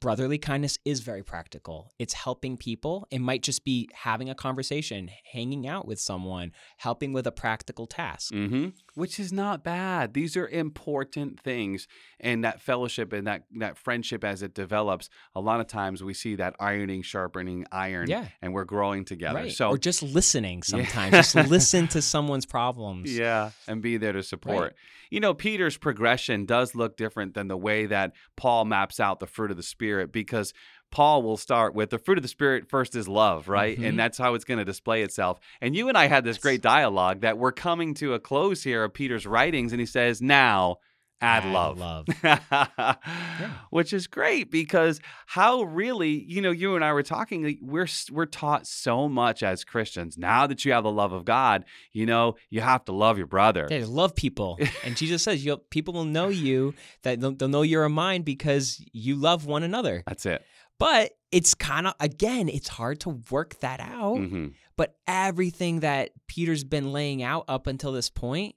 brotherly 0.00 0.38
kindness 0.38 0.78
is 0.84 1.00
very 1.00 1.22
practical. 1.22 1.92
It's 1.98 2.14
helping 2.14 2.56
people. 2.56 3.06
It 3.10 3.20
might 3.20 3.42
just 3.42 3.64
be 3.64 3.88
having 3.94 4.28
a 4.30 4.34
conversation, 4.34 5.10
hanging 5.32 5.66
out 5.66 5.86
with 5.86 6.00
someone, 6.00 6.52
helping 6.78 7.12
with 7.12 7.26
a 7.26 7.32
practical 7.32 7.86
task. 7.86 8.32
hmm 8.32 8.68
Which 8.94 9.18
is 9.20 9.32
not 9.32 9.64
bad. 9.64 10.14
These 10.14 10.36
are 10.36 10.48
important 10.48 11.40
things, 11.40 11.86
and 12.20 12.44
that 12.44 12.60
fellowship 12.60 13.12
and 13.12 13.26
that 13.26 13.44
that 13.58 13.78
friendship 13.78 14.24
as 14.24 14.42
it 14.42 14.54
develops. 14.54 15.08
A 15.34 15.40
lot 15.40 15.60
of 15.60 15.66
times 15.66 16.02
we 16.02 16.14
see 16.14 16.34
that 16.36 16.54
ironing, 16.60 17.02
sharpening 17.02 17.64
iron, 17.72 18.08
Yeah. 18.08 18.26
and 18.42 18.52
we're 18.52 18.64
growing 18.64 19.04
together. 19.04 19.38
Right. 19.40 19.52
So 19.52 19.68
or 19.70 19.78
just 19.78 20.02
listening 20.02 20.62
sometimes. 20.62 21.12
Yeah. 21.12 21.22
just 21.22 21.34
listen 21.50 21.88
to 21.88 22.02
someone's 22.02 22.46
problems. 22.46 23.16
Yeah, 23.16 23.50
and 23.66 23.80
be 23.82 23.96
there 23.96 24.12
to 24.12 24.22
support. 24.22 24.74
You 25.10 25.20
know, 25.20 25.32
Peter's 25.32 25.78
progression 25.78 26.44
does 26.44 26.74
look 26.74 26.98
different 26.98 27.32
than 27.32 27.48
the 27.48 27.56
way 27.56 27.86
that 27.86 28.12
Paul 28.36 28.66
maps 28.66 29.00
out 29.00 29.20
the 29.20 29.26
fruit 29.26 29.47
of 29.50 29.56
the 29.56 29.62
Spirit 29.62 30.12
because 30.12 30.52
Paul 30.90 31.22
will 31.22 31.36
start 31.36 31.74
with 31.74 31.90
the 31.90 31.98
fruit 31.98 32.16
of 32.18 32.22
the 32.22 32.28
Spirit 32.28 32.68
first 32.68 32.96
is 32.96 33.06
love, 33.08 33.48
right? 33.48 33.78
Mhm. 33.78 33.88
And 33.88 33.98
that's 33.98 34.16
how 34.18 34.34
it's 34.34 34.44
going 34.44 34.58
to 34.58 34.64
display 34.64 35.02
itself. 35.02 35.38
And 35.60 35.76
you 35.76 35.88
and 35.88 35.98
I 35.98 36.06
had 36.06 36.24
this 36.24 36.38
great 36.38 36.62
dialogue 36.62 37.20
that 37.20 37.36
we're 37.36 37.52
coming 37.52 37.92
to 37.94 38.14
a 38.14 38.18
close 38.18 38.62
here 38.62 38.84
of 38.84 38.94
Peter's 38.94 39.26
writings, 39.26 39.72
and 39.72 39.80
he 39.80 39.86
says, 39.86 40.22
Now 40.22 40.78
add, 41.20 41.44
Add 41.44 41.52
love. 41.52 41.78
love. 41.78 42.06
Which 43.70 43.92
is 43.92 44.06
great 44.06 44.50
because 44.50 45.00
how 45.26 45.62
really, 45.62 46.10
you 46.24 46.40
know, 46.40 46.50
you 46.50 46.74
and 46.74 46.84
I 46.84 46.92
were 46.92 47.02
talking, 47.02 47.58
we're 47.60 47.88
we're 48.10 48.26
taught 48.26 48.66
so 48.66 49.08
much 49.08 49.42
as 49.42 49.64
Christians. 49.64 50.16
Now 50.18 50.46
that 50.46 50.64
you 50.64 50.72
have 50.72 50.84
the 50.84 50.90
love 50.92 51.12
of 51.12 51.24
God, 51.24 51.64
you 51.92 52.06
know, 52.06 52.36
you 52.50 52.60
have 52.60 52.84
to 52.86 52.92
love 52.92 53.18
your 53.18 53.26
brother. 53.26 53.66
Yeah, 53.70 53.84
love 53.86 54.14
people. 54.14 54.58
And 54.84 54.96
Jesus 54.96 55.22
says, 55.22 55.44
you'll, 55.44 55.58
people 55.58 55.92
will 55.92 56.04
know 56.04 56.28
you, 56.28 56.72
that 57.02 57.20
they'll, 57.20 57.32
they'll 57.32 57.48
know 57.48 57.62
you're 57.62 57.84
a 57.84 57.90
mine 57.90 58.22
because 58.22 58.82
you 58.92 59.16
love 59.16 59.44
one 59.44 59.62
another. 59.62 60.02
That's 60.06 60.24
it. 60.24 60.44
But 60.78 61.12
it's 61.32 61.54
kind 61.54 61.86
of, 61.88 61.94
again, 61.98 62.48
it's 62.48 62.68
hard 62.68 63.00
to 63.00 63.20
work 63.30 63.58
that 63.60 63.80
out. 63.80 64.16
hmm 64.16 64.48
But 64.76 64.94
everything 65.06 65.80
that 65.80 66.10
Peter's 66.28 66.64
been 66.64 66.92
laying 66.92 67.22
out 67.22 67.44
up 67.48 67.66
until 67.66 67.92
this 67.92 68.08
point, 68.08 68.54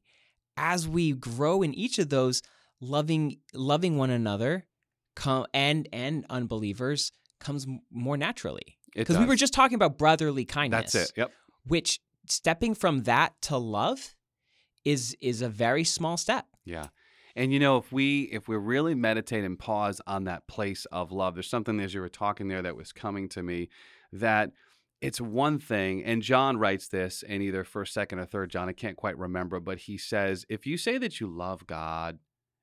as 0.62 0.88
we 0.88 1.12
grow 1.12 1.64
in 1.64 1.74
each 1.74 1.98
of 1.98 2.10
those, 2.10 2.44
loving 2.80 3.40
loving 3.54 3.98
one 3.98 4.12
another 4.12 4.66
come 5.16 5.46
and 5.54 5.90
and 5.92 6.26
unbelievers 6.30 7.12
comes 7.40 7.66
more 7.92 8.16
naturally. 8.16 8.78
Because 8.94 9.18
we 9.18 9.26
were 9.26 9.36
just 9.36 9.54
talking 9.54 9.76
about 9.76 9.98
brotherly 9.98 10.46
kindness. 10.46 10.92
That's 10.92 11.10
it. 11.10 11.14
Yep. 11.18 11.32
Which 11.66 12.00
stepping 12.28 12.76
from 12.76 13.04
that 13.04 13.34
to 13.44 13.58
love 13.58 14.16
is 14.86 15.18
is 15.20 15.42
a 15.42 15.50
very 15.50 15.84
small 15.84 16.16
step. 16.18 16.46
Yeah. 16.64 16.88
And 17.36 17.52
you 17.52 17.60
know, 17.60 17.78
if 17.78 17.92
we 17.92 18.24
if 18.24 18.48
we 18.48 18.56
really 18.56 18.94
meditate 18.94 19.44
and 19.44 19.58
pause 19.58 20.00
on 20.06 20.26
that 20.26 20.48
place 20.48 20.86
of 20.92 21.12
love, 21.12 21.34
there's 21.34 21.50
something 21.50 21.80
as 21.80 21.94
you 21.94 22.02
were 22.02 22.10
talking 22.10 22.50
there 22.50 22.62
that 22.62 22.76
was 22.76 22.92
coming 22.92 23.30
to 23.30 23.42
me 23.42 23.70
that 24.12 24.52
it's 25.02 25.20
one 25.20 25.60
thing, 25.60 26.04
and 26.04 26.22
John 26.22 26.58
writes 26.58 26.88
this 26.88 27.24
in 27.24 27.42
either 27.42 27.64
first, 27.64 27.94
second, 27.94 28.20
or 28.20 28.26
third 28.26 28.50
John. 28.52 28.70
I 28.70 28.74
can't 28.74 28.96
quite 28.98 29.18
remember, 29.18 29.60
but 29.60 29.80
he 29.80 29.98
says, 29.98 30.46
if 30.48 30.66
you 30.68 30.78
say 30.78 30.98
that 31.00 31.20
you 31.20 31.28
love 31.28 31.66
God 31.68 32.20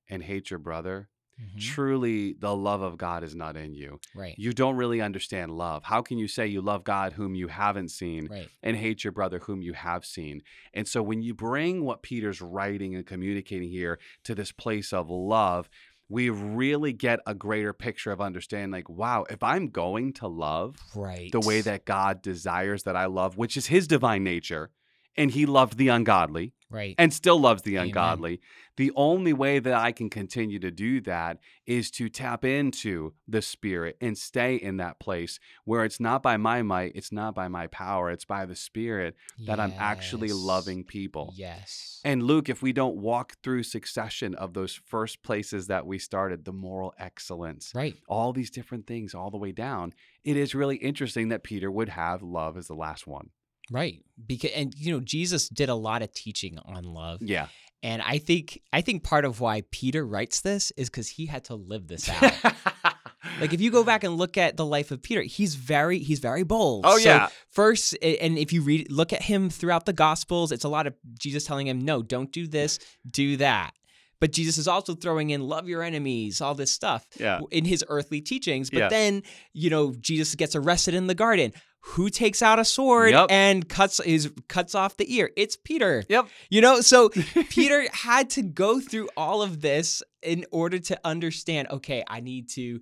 and 0.08 0.22
hate 0.22 0.50
your 0.50 0.60
brother, 0.60 1.08
Mm-hmm. 1.40 1.58
truly 1.60 2.32
the 2.32 2.52
love 2.56 2.82
of 2.82 2.98
God 2.98 3.22
is 3.22 3.36
not 3.36 3.56
in 3.56 3.72
you. 3.72 4.00
Right. 4.12 4.34
You 4.36 4.52
don't 4.52 4.74
really 4.74 5.00
understand 5.00 5.52
love. 5.52 5.84
How 5.84 6.02
can 6.02 6.18
you 6.18 6.26
say 6.26 6.48
you 6.48 6.60
love 6.60 6.82
God 6.82 7.12
whom 7.12 7.36
you 7.36 7.46
haven't 7.46 7.90
seen 7.90 8.26
Right. 8.26 8.48
and 8.60 8.76
hate 8.76 9.04
your 9.04 9.12
brother 9.12 9.38
whom 9.38 9.62
you 9.62 9.72
have 9.74 10.04
seen. 10.04 10.42
And 10.74 10.88
so 10.88 11.00
when 11.00 11.22
you 11.22 11.34
bring 11.34 11.84
what 11.84 12.02
Peter's 12.02 12.40
writing 12.42 12.96
and 12.96 13.06
communicating 13.06 13.68
here 13.68 14.00
to 14.24 14.34
this 14.34 14.50
place 14.50 14.92
of 14.92 15.10
love, 15.10 15.70
we 16.08 16.30
really 16.30 16.92
get 16.92 17.20
a 17.26 17.34
greater 17.34 17.72
picture 17.72 18.10
of 18.10 18.20
understanding 18.20 18.70
like, 18.70 18.88
wow, 18.88 19.24
if 19.28 19.42
I'm 19.42 19.68
going 19.68 20.12
to 20.14 20.26
love 20.28 20.76
Right. 20.94 21.30
the 21.30 21.40
way 21.40 21.60
that 21.60 21.84
God 21.84 22.22
desires 22.22 22.84
that 22.84 22.96
I 22.96 23.06
love, 23.06 23.36
which 23.36 23.56
is 23.56 23.66
his 23.66 23.86
divine 23.86 24.24
nature, 24.24 24.70
and 25.18 25.32
he 25.32 25.44
loved 25.44 25.76
the 25.76 25.88
ungodly 25.88 26.54
right. 26.70 26.94
and 26.98 27.12
still 27.12 27.38
loves 27.38 27.62
the 27.62 27.76
Amen. 27.76 27.88
ungodly. 27.88 28.40
The 28.76 28.92
only 28.94 29.32
way 29.32 29.58
that 29.58 29.74
I 29.74 29.90
can 29.90 30.08
continue 30.08 30.60
to 30.60 30.70
do 30.70 31.00
that 31.02 31.38
is 31.66 31.90
to 31.92 32.08
tap 32.08 32.44
into 32.44 33.14
the 33.26 33.42
spirit 33.42 33.96
and 34.00 34.16
stay 34.16 34.54
in 34.54 34.76
that 34.76 35.00
place 35.00 35.40
where 35.64 35.84
it's 35.84 35.98
not 35.98 36.22
by 36.22 36.36
my 36.36 36.62
might, 36.62 36.92
it's 36.94 37.10
not 37.10 37.34
by 37.34 37.48
my 37.48 37.66
power, 37.66 38.10
it's 38.10 38.24
by 38.24 38.46
the 38.46 38.54
spirit 38.54 39.16
that 39.46 39.58
I'm 39.58 39.74
actually 39.78 40.32
loving 40.32 40.84
people. 40.84 41.32
Yes. 41.34 42.00
And 42.04 42.22
Luke, 42.22 42.48
if 42.48 42.62
we 42.62 42.72
don't 42.72 42.96
walk 42.96 43.34
through 43.42 43.64
succession 43.64 44.36
of 44.36 44.54
those 44.54 44.80
first 44.86 45.22
places 45.22 45.66
that 45.66 45.86
we 45.86 45.98
started, 45.98 46.44
the 46.44 46.52
moral 46.52 46.94
excellence, 46.98 47.72
right. 47.74 47.96
all 48.08 48.32
these 48.32 48.50
different 48.50 48.86
things 48.86 49.12
all 49.12 49.30
the 49.30 49.38
way 49.38 49.50
down, 49.50 49.92
it 50.22 50.36
is 50.36 50.54
really 50.54 50.76
interesting 50.76 51.30
that 51.30 51.42
Peter 51.42 51.70
would 51.70 51.88
have 51.88 52.22
love 52.22 52.56
as 52.56 52.68
the 52.68 52.74
last 52.74 53.08
one. 53.08 53.30
Right. 53.70 54.02
Because 54.26 54.50
and 54.54 54.74
you 54.76 54.92
know 54.92 55.00
Jesus 55.00 55.48
did 55.48 55.68
a 55.68 55.74
lot 55.74 56.02
of 56.02 56.12
teaching 56.12 56.58
on 56.64 56.84
love. 56.84 57.20
Yeah. 57.22 57.48
And 57.82 58.02
I 58.02 58.18
think 58.18 58.60
I 58.72 58.80
think 58.80 59.04
part 59.04 59.24
of 59.24 59.40
why 59.40 59.62
Peter 59.70 60.04
writes 60.06 60.40
this 60.40 60.72
is 60.76 60.88
cuz 60.88 61.08
he 61.08 61.26
had 61.26 61.44
to 61.44 61.54
live 61.54 61.86
this 61.86 62.08
out. 62.08 62.32
like 63.40 63.52
if 63.52 63.60
you 63.60 63.70
go 63.70 63.84
back 63.84 64.04
and 64.04 64.16
look 64.16 64.36
at 64.36 64.56
the 64.56 64.64
life 64.66 64.90
of 64.90 65.02
Peter, 65.02 65.22
he's 65.22 65.54
very 65.54 65.98
he's 65.98 66.18
very 66.18 66.42
bold. 66.42 66.84
Oh, 66.86 66.98
So 66.98 67.08
yeah. 67.08 67.28
First 67.50 67.94
and 68.02 68.38
if 68.38 68.52
you 68.52 68.62
read 68.62 68.90
look 68.90 69.12
at 69.12 69.22
him 69.22 69.50
throughout 69.50 69.86
the 69.86 69.92
gospels, 69.92 70.50
it's 70.52 70.64
a 70.64 70.68
lot 70.68 70.86
of 70.86 70.94
Jesus 71.18 71.44
telling 71.44 71.66
him, 71.66 71.80
"No, 71.80 72.02
don't 72.02 72.32
do 72.32 72.46
this, 72.46 72.78
do 73.08 73.36
that." 73.36 73.72
But 74.20 74.32
Jesus 74.32 74.58
is 74.58 74.66
also 74.66 74.96
throwing 74.96 75.30
in 75.30 75.42
love 75.42 75.68
your 75.68 75.80
enemies, 75.84 76.40
all 76.40 76.56
this 76.56 76.72
stuff 76.72 77.06
Yeah. 77.20 77.38
in 77.52 77.64
his 77.64 77.84
earthly 77.88 78.20
teachings. 78.20 78.68
But 78.68 78.78
Yeah. 78.80 78.88
then, 78.88 79.22
you 79.52 79.70
know, 79.70 79.94
Jesus 80.00 80.34
gets 80.34 80.56
arrested 80.56 80.94
in 80.94 81.06
the 81.06 81.14
garden. 81.14 81.52
Who 81.80 82.10
takes 82.10 82.42
out 82.42 82.58
a 82.58 82.64
sword 82.64 83.10
Yep. 83.12 83.26
and 83.30 83.68
cuts 83.68 84.02
his 84.04 84.30
cuts 84.48 84.74
off 84.74 84.96
the 84.96 85.14
ear? 85.14 85.30
It's 85.36 85.56
Peter. 85.56 86.04
Yep. 86.08 86.28
You 86.50 86.60
know, 86.60 86.80
so 86.80 87.08
Peter 87.50 87.86
had 87.92 88.30
to 88.30 88.42
go 88.42 88.80
through 88.80 89.08
all 89.16 89.42
of 89.42 89.60
this 89.60 90.02
in 90.22 90.44
order 90.50 90.78
to 90.80 91.00
understand, 91.04 91.68
okay, 91.70 92.04
I 92.08 92.20
need 92.20 92.50
to 92.50 92.80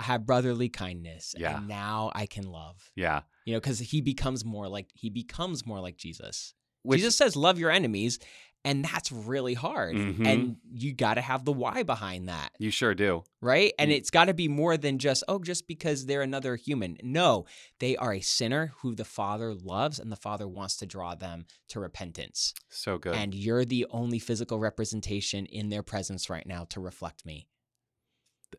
have 0.00 0.24
brotherly 0.26 0.68
kindness. 0.68 1.34
Yeah. 1.36 1.56
And 1.58 1.68
now 1.68 2.12
I 2.14 2.26
can 2.26 2.44
love. 2.44 2.76
Yeah. 2.94 3.22
You 3.44 3.54
know, 3.54 3.60
because 3.60 3.78
he 3.80 4.00
becomes 4.00 4.44
more 4.44 4.68
like 4.68 4.88
he 4.94 5.10
becomes 5.10 5.66
more 5.66 5.80
like 5.80 5.96
Jesus. 5.96 6.54
Which- 6.82 7.00
Jesus 7.00 7.16
says, 7.16 7.34
love 7.36 7.58
your 7.58 7.70
enemies, 7.70 8.18
and 8.64 8.84
that's 8.84 9.12
really 9.12 9.54
hard. 9.54 9.94
Mhm. 9.94 10.26
And 10.26 10.56
you 10.72 10.92
gotta 10.94 11.20
have 11.20 11.44
the 11.44 11.52
why 11.52 11.82
behind 11.82 12.28
that 12.28 12.52
You 12.58 12.70
sure 12.70 12.94
do. 12.94 13.24
right? 13.40 13.72
And 13.78 13.90
Mm. 13.90 13.94
it's 13.96 14.10
got 14.10 14.24
to 14.26 14.34
be 14.34 14.48
more 14.48 14.76
than 14.76 14.98
just, 14.98 15.22
oh, 15.28 15.38
just 15.38 15.66
because 15.68 16.06
they're 16.06 16.22
another 16.22 16.56
human. 16.56 16.96
No, 17.02 17.44
they 17.78 17.96
are 17.96 18.14
a 18.14 18.20
sinner 18.20 18.72
who 18.78 18.94
the 18.94 19.04
Father 19.04 19.54
loves 19.54 19.98
and 19.98 20.10
the 20.10 20.16
Father 20.16 20.48
wants 20.48 20.76
to 20.78 20.86
draw 20.86 21.14
them 21.14 21.46
to 21.68 21.78
repentance. 21.80 22.54
So 22.70 22.98
good. 22.98 23.14
And 23.14 23.34
you're 23.34 23.64
the 23.64 23.86
only 23.90 24.18
physical 24.18 24.58
representation 24.58 25.46
in 25.46 25.68
their 25.68 25.82
presence 25.82 26.30
right 26.30 26.46
now 26.46 26.64
to 26.70 26.80
reflect 26.80 27.26
me. 27.26 27.48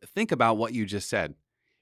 think 0.06 0.32
about 0.32 0.58
what 0.58 0.74
you 0.74 0.86
just 0.86 1.08
said. 1.10 1.36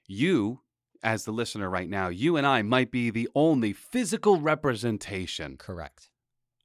You, 0.06 0.60
as 1.02 1.24
the 1.24 1.32
listener 1.32 1.68
right 1.68 1.88
now, 1.88 2.08
you 2.08 2.36
and 2.36 2.46
I 2.46 2.62
might 2.62 2.90
be 2.92 3.10
the 3.10 3.28
only 3.34 3.72
physical 3.72 4.40
representation 4.40 5.56
Correct. 5.56 6.10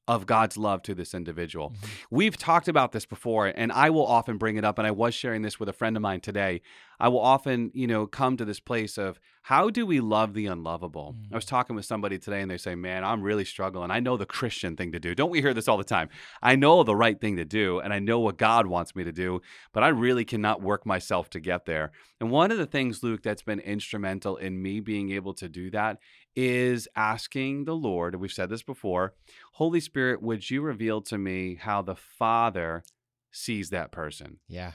Of 0.09 0.25
God's 0.25 0.57
love 0.57 0.81
to 0.81 0.95
this 0.95 1.13
individual. 1.13 1.69
Mhm. 1.69 1.89
We've 2.09 2.35
talked 2.35 2.67
about 2.67 2.93
this 2.93 3.05
before, 3.05 3.53
and 3.55 3.71
I 3.71 3.91
will 3.91 4.07
often 4.07 4.37
bring 4.37 4.57
it 4.57 4.65
up. 4.65 4.79
And 4.79 4.87
I 4.87 4.91
was 4.91 5.13
sharing 5.13 5.43
this 5.43 5.59
with 5.59 5.69
a 5.69 5.73
friend 5.73 5.95
of 5.95 6.01
mine 6.01 6.19
today. 6.19 6.61
I 6.99 7.07
will 7.09 7.19
often, 7.19 7.71
you 7.75 7.85
know, 7.85 8.07
come 8.07 8.35
to 8.37 8.43
this 8.43 8.59
place 8.59 8.97
of 8.97 9.19
how 9.43 9.69
do 9.69 9.85
we 9.85 9.99
love 10.01 10.33
the 10.33 10.47
unlovable? 10.47 11.15
I 11.31 11.35
was 11.35 11.45
talking 11.45 11.75
with 11.75 11.85
somebody 11.85 12.17
today, 12.17 12.41
and 12.41 12.51
they 12.51 12.57
say, 12.57 12.75
"Man, 12.75 13.05
I'm 13.05 13.21
really 13.21 13.45
struggling. 13.45 13.89
I 13.89 13.99
know 13.99 14.17
the 14.17 14.25
Christian 14.25 14.75
thing 14.75 14.91
to 14.91 14.99
do. 14.99 15.15
Don't 15.15 15.29
we 15.29 15.41
hear 15.41 15.53
this 15.53 15.67
all 15.67 15.77
the 15.77 15.83
time? 15.83 16.09
I 16.41 16.55
know 16.55 16.83
the 16.83 16.95
right 16.95 17.21
thing 17.21 17.37
to 17.37 17.45
do, 17.45 17.79
and 17.79 17.93
I 17.93 17.99
know 17.99 18.19
what 18.19 18.37
God 18.37 18.67
wants 18.67 18.95
me 18.95 19.03
to 19.03 19.11
do, 19.11 19.41
but 19.71 19.83
I 19.83 19.89
really 19.89 20.25
cannot 20.25 20.61
work 20.61 20.85
myself 20.85 21.29
to 21.29 21.39
get 21.39 21.65
there." 21.65 21.91
And 22.19 22.31
one 22.31 22.51
of 22.51 22.57
the 22.57 22.65
things, 22.65 23.01
Luke, 23.01 23.21
that's 23.23 23.43
been 23.43 23.59
instrumental 23.59 24.35
in 24.35 24.61
me 24.61 24.81
being 24.81 25.11
able 25.11 25.33
to 25.35 25.47
do 25.47 25.69
that 25.69 25.99
is 26.47 26.87
asking 26.95 27.65
the 27.65 27.75
Lord. 27.75 28.15
We've 28.15 28.31
said 28.31 28.49
this 28.49 28.63
before. 28.63 29.13
Holy 29.53 29.79
Spirit, 29.79 30.21
would 30.21 30.49
you 30.49 30.61
reveal 30.61 31.01
to 31.03 31.17
me 31.17 31.55
how 31.55 31.81
the 31.81 31.95
Father 31.95 32.83
sees 33.31 33.69
that 33.69 33.91
person? 33.91 34.39
Yeah. 34.47 34.73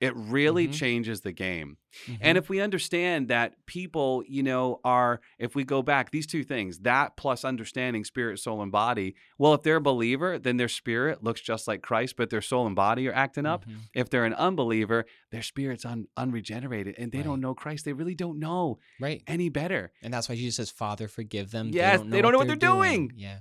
It 0.00 0.14
really 0.16 0.66
Mhm. 0.68 0.74
changes 0.74 1.20
the 1.20 1.32
game. 1.32 1.78
Mhm. 2.06 2.18
And 2.20 2.36
if 2.38 2.48
we 2.48 2.60
understand 2.60 3.28
that 3.28 3.64
people, 3.66 4.24
you 4.26 4.42
know, 4.42 4.80
are, 4.84 5.20
if 5.38 5.54
we 5.54 5.64
go 5.64 5.82
back, 5.82 6.10
these 6.10 6.26
two 6.26 6.42
things, 6.42 6.80
that 6.80 7.16
plus 7.16 7.44
understanding 7.44 8.04
spirit, 8.04 8.38
soul, 8.40 8.60
and 8.60 8.72
body, 8.72 9.14
well, 9.38 9.54
if 9.54 9.62
they're 9.62 9.76
a 9.76 9.80
believer, 9.80 10.38
then 10.38 10.56
their 10.56 10.68
spirit 10.68 11.22
looks 11.22 11.40
just 11.40 11.68
like 11.68 11.80
Christ, 11.80 12.16
but 12.16 12.28
their 12.30 12.42
soul 12.42 12.66
and 12.66 12.74
body 12.76 13.08
are 13.08 13.12
acting 13.14 13.46
up. 13.46 13.64
Mhm. 13.66 13.76
If 13.94 14.10
they're 14.10 14.24
an 14.24 14.34
unbeliever, 14.34 15.06
their 15.30 15.42
spirit's 15.42 15.84
un- 15.84 16.08
unregenerated 16.16 16.96
and 16.98 17.12
they 17.12 17.18
Right. 17.18 17.24
don't 17.24 17.40
know 17.40 17.54
Christ. 17.54 17.84
They 17.84 17.92
really 17.92 18.16
don't 18.16 18.38
know 18.40 18.80
right. 19.00 19.22
any 19.26 19.48
better. 19.48 19.92
And 20.02 20.12
that's 20.12 20.28
why 20.28 20.34
Jesus 20.34 20.56
says, 20.56 20.70
Father, 20.70 21.06
forgive 21.08 21.52
them. 21.52 21.70
Yes, 21.72 22.00
they 22.04 22.20
don't 22.20 22.32
know 22.32 22.38
what 22.38 22.48
they're 22.48 22.56
doing. 22.56 23.12
Yeah. 23.14 23.40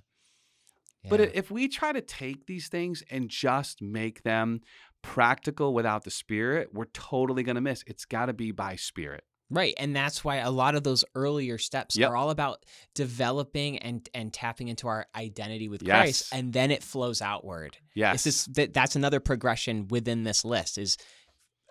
But 1.09 1.19
Yeah. 1.19 1.25
i- 1.25 1.31
if 1.33 1.51
we 1.51 1.67
try 1.67 1.91
to 1.91 1.99
take 2.01 2.45
these 2.45 2.69
things 2.69 3.03
and 3.09 3.27
just 3.29 3.81
make 3.81 4.23
them 4.23 4.61
practical 5.03 5.73
without 5.75 6.03
the 6.03 6.09
spirit, 6.11 6.69
we're 6.73 6.85
totally 6.85 7.43
going 7.43 7.55
to 7.55 7.61
miss. 7.61 7.83
It's 7.85 8.05
got 8.05 8.25
to 8.25 8.33
be 8.33 8.51
by 8.51 8.75
spirit. 8.77 9.23
Right, 9.51 9.75
and 9.77 9.95
that's 9.95 10.23
why 10.23 10.37
a 10.37 10.49
lot 10.49 10.73
of 10.73 10.83
those 10.83 11.05
earlier 11.13 11.59
steps 11.59 11.95
Yep. 11.95 12.09
are 12.09 12.15
all 12.15 12.31
about 12.31 12.65
developing 12.95 13.77
and 13.79 14.09
and 14.15 14.33
tapping 14.33 14.67
into 14.69 14.87
our 14.87 15.05
identity 15.15 15.67
with 15.69 15.83
Yes. 15.83 15.91
Christ, 15.95 16.27
and 16.33 16.51
then 16.53 16.71
it 16.71 16.81
flows 16.81 17.21
outward. 17.21 17.77
Yes. 17.93 18.15
It's 18.15 18.23
just 18.23 18.53
that 18.55 18.73
that's 18.73 18.95
another 18.95 19.19
progression 19.19 19.87
within 19.89 20.23
this 20.23 20.43
list 20.43 20.79
is 20.79 20.97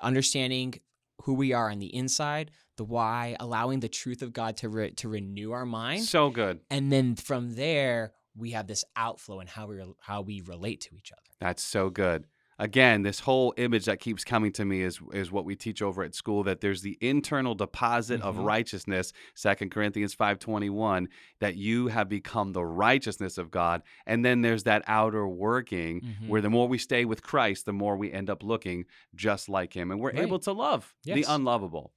understanding 0.00 0.74
who 1.22 1.34
we 1.34 1.52
are 1.52 1.70
on 1.70 1.78
the 1.78 1.92
inside, 1.94 2.50
the 2.76 2.84
why, 2.84 3.36
allowing 3.40 3.80
the 3.80 3.88
truth 3.88 4.22
of 4.22 4.32
God 4.32 4.56
to 4.58 4.68
re- 4.68 4.92
to 4.92 5.08
renew 5.08 5.52
our 5.52 5.66
mind, 5.66 6.04
so 6.04 6.30
good. 6.30 6.60
and 6.70 6.92
then 6.92 7.16
from 7.16 7.54
there 7.54 8.12
we 8.36 8.52
have 8.52 8.66
this 8.66 8.84
outflow 8.96 9.40
in 9.40 9.46
how 9.46 9.66
we 9.66 9.76
re- 9.76 9.94
how 10.00 10.22
we 10.22 10.40
relate 10.42 10.82
to 10.82 10.94
each 10.94 11.10
other. 11.12 11.20
That's 11.40 11.62
so 11.62 11.90
good. 11.90 12.24
Again, 12.62 13.02
this 13.02 13.18
whole 13.18 13.52
image 13.56 13.86
that 13.86 13.98
keeps 13.98 14.22
coming 14.22 14.52
to 14.52 14.64
me 14.64 14.82
is 14.82 15.00
is 15.12 15.32
what 15.32 15.44
we 15.44 15.56
teach 15.56 15.82
over 15.82 16.04
at 16.04 16.14
school 16.14 16.44
that 16.44 16.60
there's 16.60 16.82
the 16.82 16.96
internal 17.00 17.56
deposit 17.56 18.20
of 18.20 18.36
Mhm. 18.36 18.44
righteousness, 18.44 19.12
2 19.34 19.72
Corinthians 19.72 20.14
5:21, 20.14 21.08
that 21.40 21.56
you 21.56 21.88
have 21.88 22.08
become 22.08 22.52
the 22.52 22.64
righteousness 22.64 23.36
of 23.36 23.50
God, 23.50 23.82
and 24.06 24.24
then 24.24 24.42
there's 24.42 24.62
that 24.62 24.84
outer 24.86 25.26
working 25.26 26.02
Mhm. 26.02 26.28
where 26.28 26.40
the 26.40 26.50
more 26.50 26.68
we 26.68 26.78
stay 26.78 27.04
with 27.04 27.20
Christ, 27.20 27.66
the 27.66 27.72
more 27.72 27.96
we 27.96 28.12
end 28.12 28.30
up 28.30 28.44
looking 28.44 28.84
just 29.12 29.48
like 29.48 29.72
him 29.74 29.90
and 29.90 29.98
we're 30.00 30.12
Right. 30.12 30.22
able 30.22 30.38
to 30.38 30.52
love 30.52 30.94
the 31.04 31.24
unlovable. 31.28 31.92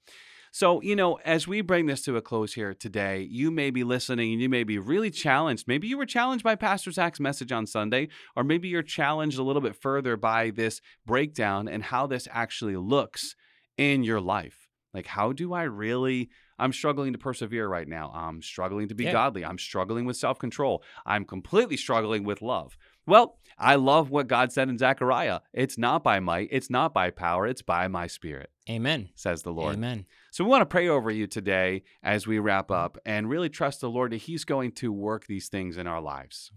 So, 0.56 0.82
you 0.82 0.96
know, 0.96 1.16
as 1.26 1.50
we 1.50 1.60
bring 1.60 1.86
this 1.86 2.02
to 2.04 2.16
a 2.16 2.22
close 2.22 2.54
here 2.54 2.74
today, 2.74 3.28
you 3.30 3.52
may 3.52 3.72
be 3.72 3.84
listening 3.84 4.32
and 4.32 4.42
you 4.42 4.48
may 4.48 4.64
be 4.64 4.80
really 4.80 5.12
challenged. 5.12 5.68
Maybe 5.68 5.90
you 5.90 5.98
were 5.98 6.06
challenged 6.06 6.46
by 6.46 6.56
Pastor 6.56 6.92
Zach's 6.92 7.20
message 7.20 7.52
on 7.52 7.68
Sunday, 7.68 8.08
or 8.38 8.44
maybe 8.46 8.70
you're 8.70 8.82
challenged 8.82 9.38
a 9.38 9.44
little 9.44 9.62
bit 9.62 9.76
further 9.76 10.16
by 10.16 10.52
this 10.52 10.80
breakdown 11.06 11.68
and 11.68 11.84
how 11.84 12.08
this 12.08 12.26
actually 12.32 12.78
looks 12.78 13.36
in 13.78 14.06
your 14.06 14.22
life. 14.22 14.70
Like, 14.94 15.08
how 15.08 15.34
do 15.34 15.52
I 15.52 15.64
really? 15.64 16.30
I'm 16.58 16.72
struggling 16.72 17.12
to 17.12 17.20
persevere 17.20 17.68
right 17.68 17.86
now. 17.90 18.14
I'm 18.16 18.42
struggling 18.42 18.88
to 18.88 18.96
be 18.96 19.04
Yeah. 19.04 19.12
godly. 19.12 19.44
I'm 19.44 19.58
struggling 19.58 20.06
with 20.06 20.16
self 20.16 20.40
control. 20.40 20.82
I'm 21.06 21.26
completely 21.26 21.76
struggling 21.76 22.24
with 22.24 22.42
love. 22.42 22.78
Well, 23.06 23.40
I 23.58 23.76
love 23.76 24.10
what 24.10 24.28
God 24.28 24.52
said 24.52 24.70
in 24.70 24.78
Zechariah. 24.78 25.42
It's 25.54 25.78
not 25.78 26.02
by 26.02 26.22
might, 26.22 26.48
it's 26.52 26.70
not 26.70 26.94
by 26.94 27.12
power, 27.12 27.46
it's 27.46 27.62
by 27.62 27.88
my 27.90 28.08
spirit, 28.08 28.52
Amen. 28.70 29.10
says 29.16 29.44
the 29.44 29.52
Lord. 29.52 29.76
Amen. 29.76 30.06
So 30.36 30.44
we 30.44 30.50
want 30.50 30.64
to 30.64 30.66
pray 30.66 30.90
over 30.90 31.10
you 31.10 31.28
today 31.28 31.84
as 32.04 32.28
we 32.28 32.40
wrap 32.40 32.70
up 32.70 32.98
and 33.06 33.30
really 33.30 33.48
trust 33.48 33.80
the 33.80 33.90
Lord 33.90 34.12
that 34.12 34.18
He's 34.18 34.44
going 34.44 34.74
to 34.74 34.92
work 34.92 35.28
these 35.28 35.48
things 35.48 35.78
in 35.78 35.88
our 35.88 36.02
lives. 36.02 36.52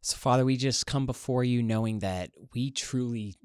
So, 0.00 0.16
Father, 0.16 0.44
we 0.44 0.56
just 0.56 0.84
come 0.84 1.06
before 1.06 1.44
you 1.44 1.62
knowing 1.62 2.00
that 2.00 2.32
we 2.54 2.72
truly, 2.72 3.36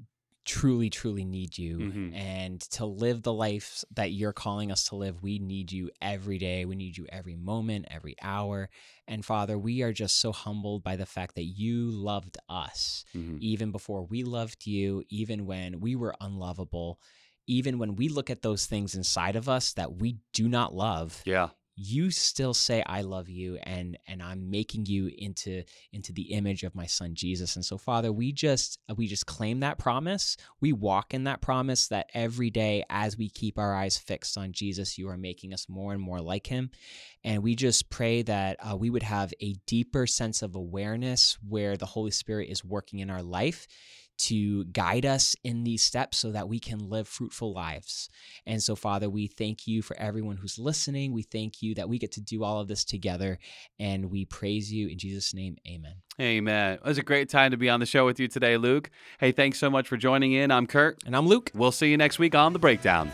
truly, 0.44 0.90
truly 0.90 1.24
need 1.24 1.56
you. 1.56 1.78
Mhm. 1.78 2.16
And 2.16 2.60
to 2.72 2.88
live 2.88 3.22
the 3.22 3.32
life 3.32 3.86
that 3.92 4.14
you're 4.14 4.34
calling 4.34 4.72
us 4.72 4.86
to 4.86 4.96
live, 4.96 5.22
we 5.22 5.38
need 5.38 5.72
you 5.72 5.92
every 6.02 6.40
day. 6.40 6.66
We 6.66 6.76
need 6.76 6.98
you 6.98 7.06
every 7.10 7.36
moment, 7.36 7.86
every 7.92 8.16
hour. 8.24 8.72
And 9.08 9.24
Father, 9.24 9.56
we 9.56 9.84
are 9.84 9.94
just 9.94 10.18
so 10.18 10.32
humbled 10.32 10.82
by 10.82 10.96
the 10.96 11.06
fact 11.06 11.36
that 11.36 11.44
you 11.46 11.92
loved 11.92 12.40
us 12.50 13.06
Mhm. 13.14 13.40
even 13.40 13.70
before 13.72 14.04
we 14.04 14.24
loved 14.24 14.66
you, 14.66 15.04
even 15.10 15.46
when 15.46 15.80
we 15.80 15.96
were 15.96 16.16
unlovable. 16.20 17.00
Even 17.48 17.80
when 17.80 17.96
we 17.96 18.10
look 18.10 18.30
at 18.30 18.42
those 18.42 18.66
things 18.66 18.94
inside 18.96 19.36
of 19.36 19.48
us 19.50 19.74
that 19.74 19.96
we 20.02 20.18
do 20.34 20.48
not 20.50 20.76
love, 20.76 21.22
Yeah. 21.26 21.50
you 21.80 22.10
still 22.10 22.56
say 22.56 22.82
i 22.88 23.02
love 23.02 23.30
you 23.30 23.56
and 23.62 24.00
and 24.08 24.24
i'm 24.24 24.50
making 24.50 24.88
you 24.88 25.12
into 25.16 25.62
into 25.94 26.12
the 26.12 26.32
image 26.34 26.64
of 26.64 26.74
my 26.74 26.88
son 26.88 27.14
jesus. 27.14 27.56
And 27.56 27.64
so 27.64 27.78
father 27.78 28.12
we 28.12 28.32
just 28.32 28.80
we 28.96 29.06
just 29.06 29.28
claim 29.28 29.60
that 29.60 29.78
promise. 29.78 30.38
We 30.60 30.74
walk 30.74 31.14
in 31.14 31.26
that 31.26 31.40
promise 31.40 31.88
that 31.90 32.10
every 32.16 32.50
day 32.50 32.84
as 32.90 33.16
we 33.16 33.30
keep 33.30 33.60
our 33.60 33.76
eyes 33.76 33.96
fixed 33.96 34.40
on 34.40 34.54
jesus 34.54 34.98
you 34.98 35.08
are 35.08 35.18
making 35.18 35.54
us 35.54 35.70
more 35.70 35.94
and 35.94 36.02
more 36.02 36.20
like 36.20 36.48
him. 36.48 36.72
And 37.24 37.44
we 37.44 37.56
just 37.56 37.92
pray 37.92 38.24
that 38.24 38.58
uh, 38.68 38.76
we 38.76 38.90
would 38.90 39.04
have 39.04 39.32
a 39.40 39.54
deeper 39.68 40.08
sense 40.08 40.42
of 40.42 40.56
awareness 40.56 41.38
where 41.48 41.78
the 41.78 41.86
holy 41.86 42.12
spirit 42.12 42.50
is 42.50 42.66
working 42.66 43.00
in 43.00 43.12
our 43.12 43.22
life 43.22 43.68
to 44.18 44.66
guide 44.66 45.06
us 45.06 45.36
in 45.44 45.64
these 45.64 45.84
steps 45.84 46.18
so 46.18 46.32
that 46.32 46.50
we 46.50 46.60
can 46.60 46.90
live 46.90 47.08
fruitful 47.08 47.54
lives. 47.54 48.10
And 48.46 48.62
so, 48.62 48.76
Father, 48.76 49.10
we 49.10 49.28
thank 49.28 49.68
you 49.68 49.82
for 49.82 49.98
everyone 49.98 50.38
who's 50.38 50.58
listening. 50.58 51.14
We 51.14 51.24
thank 51.24 51.62
you 51.62 51.76
that 51.76 51.90
we 51.90 52.00
get 52.00 52.12
to 52.14 52.22
do 52.22 52.44
all 52.44 52.60
of 52.60 52.68
this 52.68 52.84
together. 52.84 53.40
And 53.80 54.12
we 54.12 54.26
praise 54.26 54.72
you 54.72 54.88
in 54.88 54.98
Jesus' 54.98 55.34
name. 55.34 55.58
Amen. 55.68 55.96
Amen. 56.20 56.74
It 56.74 56.84
was 56.84 56.98
a 56.98 57.04
great 57.04 57.30
time 57.30 57.52
to 57.52 57.58
be 57.58 57.70
on 57.70 57.80
the 57.80 57.86
show 57.86 58.06
with 58.06 58.20
you 58.20 58.28
today, 58.28 58.58
Luke. 58.58 58.90
Hey, 59.20 59.32
thanks 59.32 59.60
so 59.60 59.70
much 59.70 59.88
for 59.88 59.98
joining 59.98 60.34
in. 60.34 60.52
I'm 60.52 60.68
Kurt. 60.68 61.04
And 61.06 61.16
I'm 61.16 61.28
Luke. 61.28 61.52
We'll 61.54 61.72
see 61.72 61.90
you 61.90 61.98
next 61.98 62.20
week 62.20 62.36
on 62.36 62.54
The 62.54 62.60
Breakdown. 62.60 63.12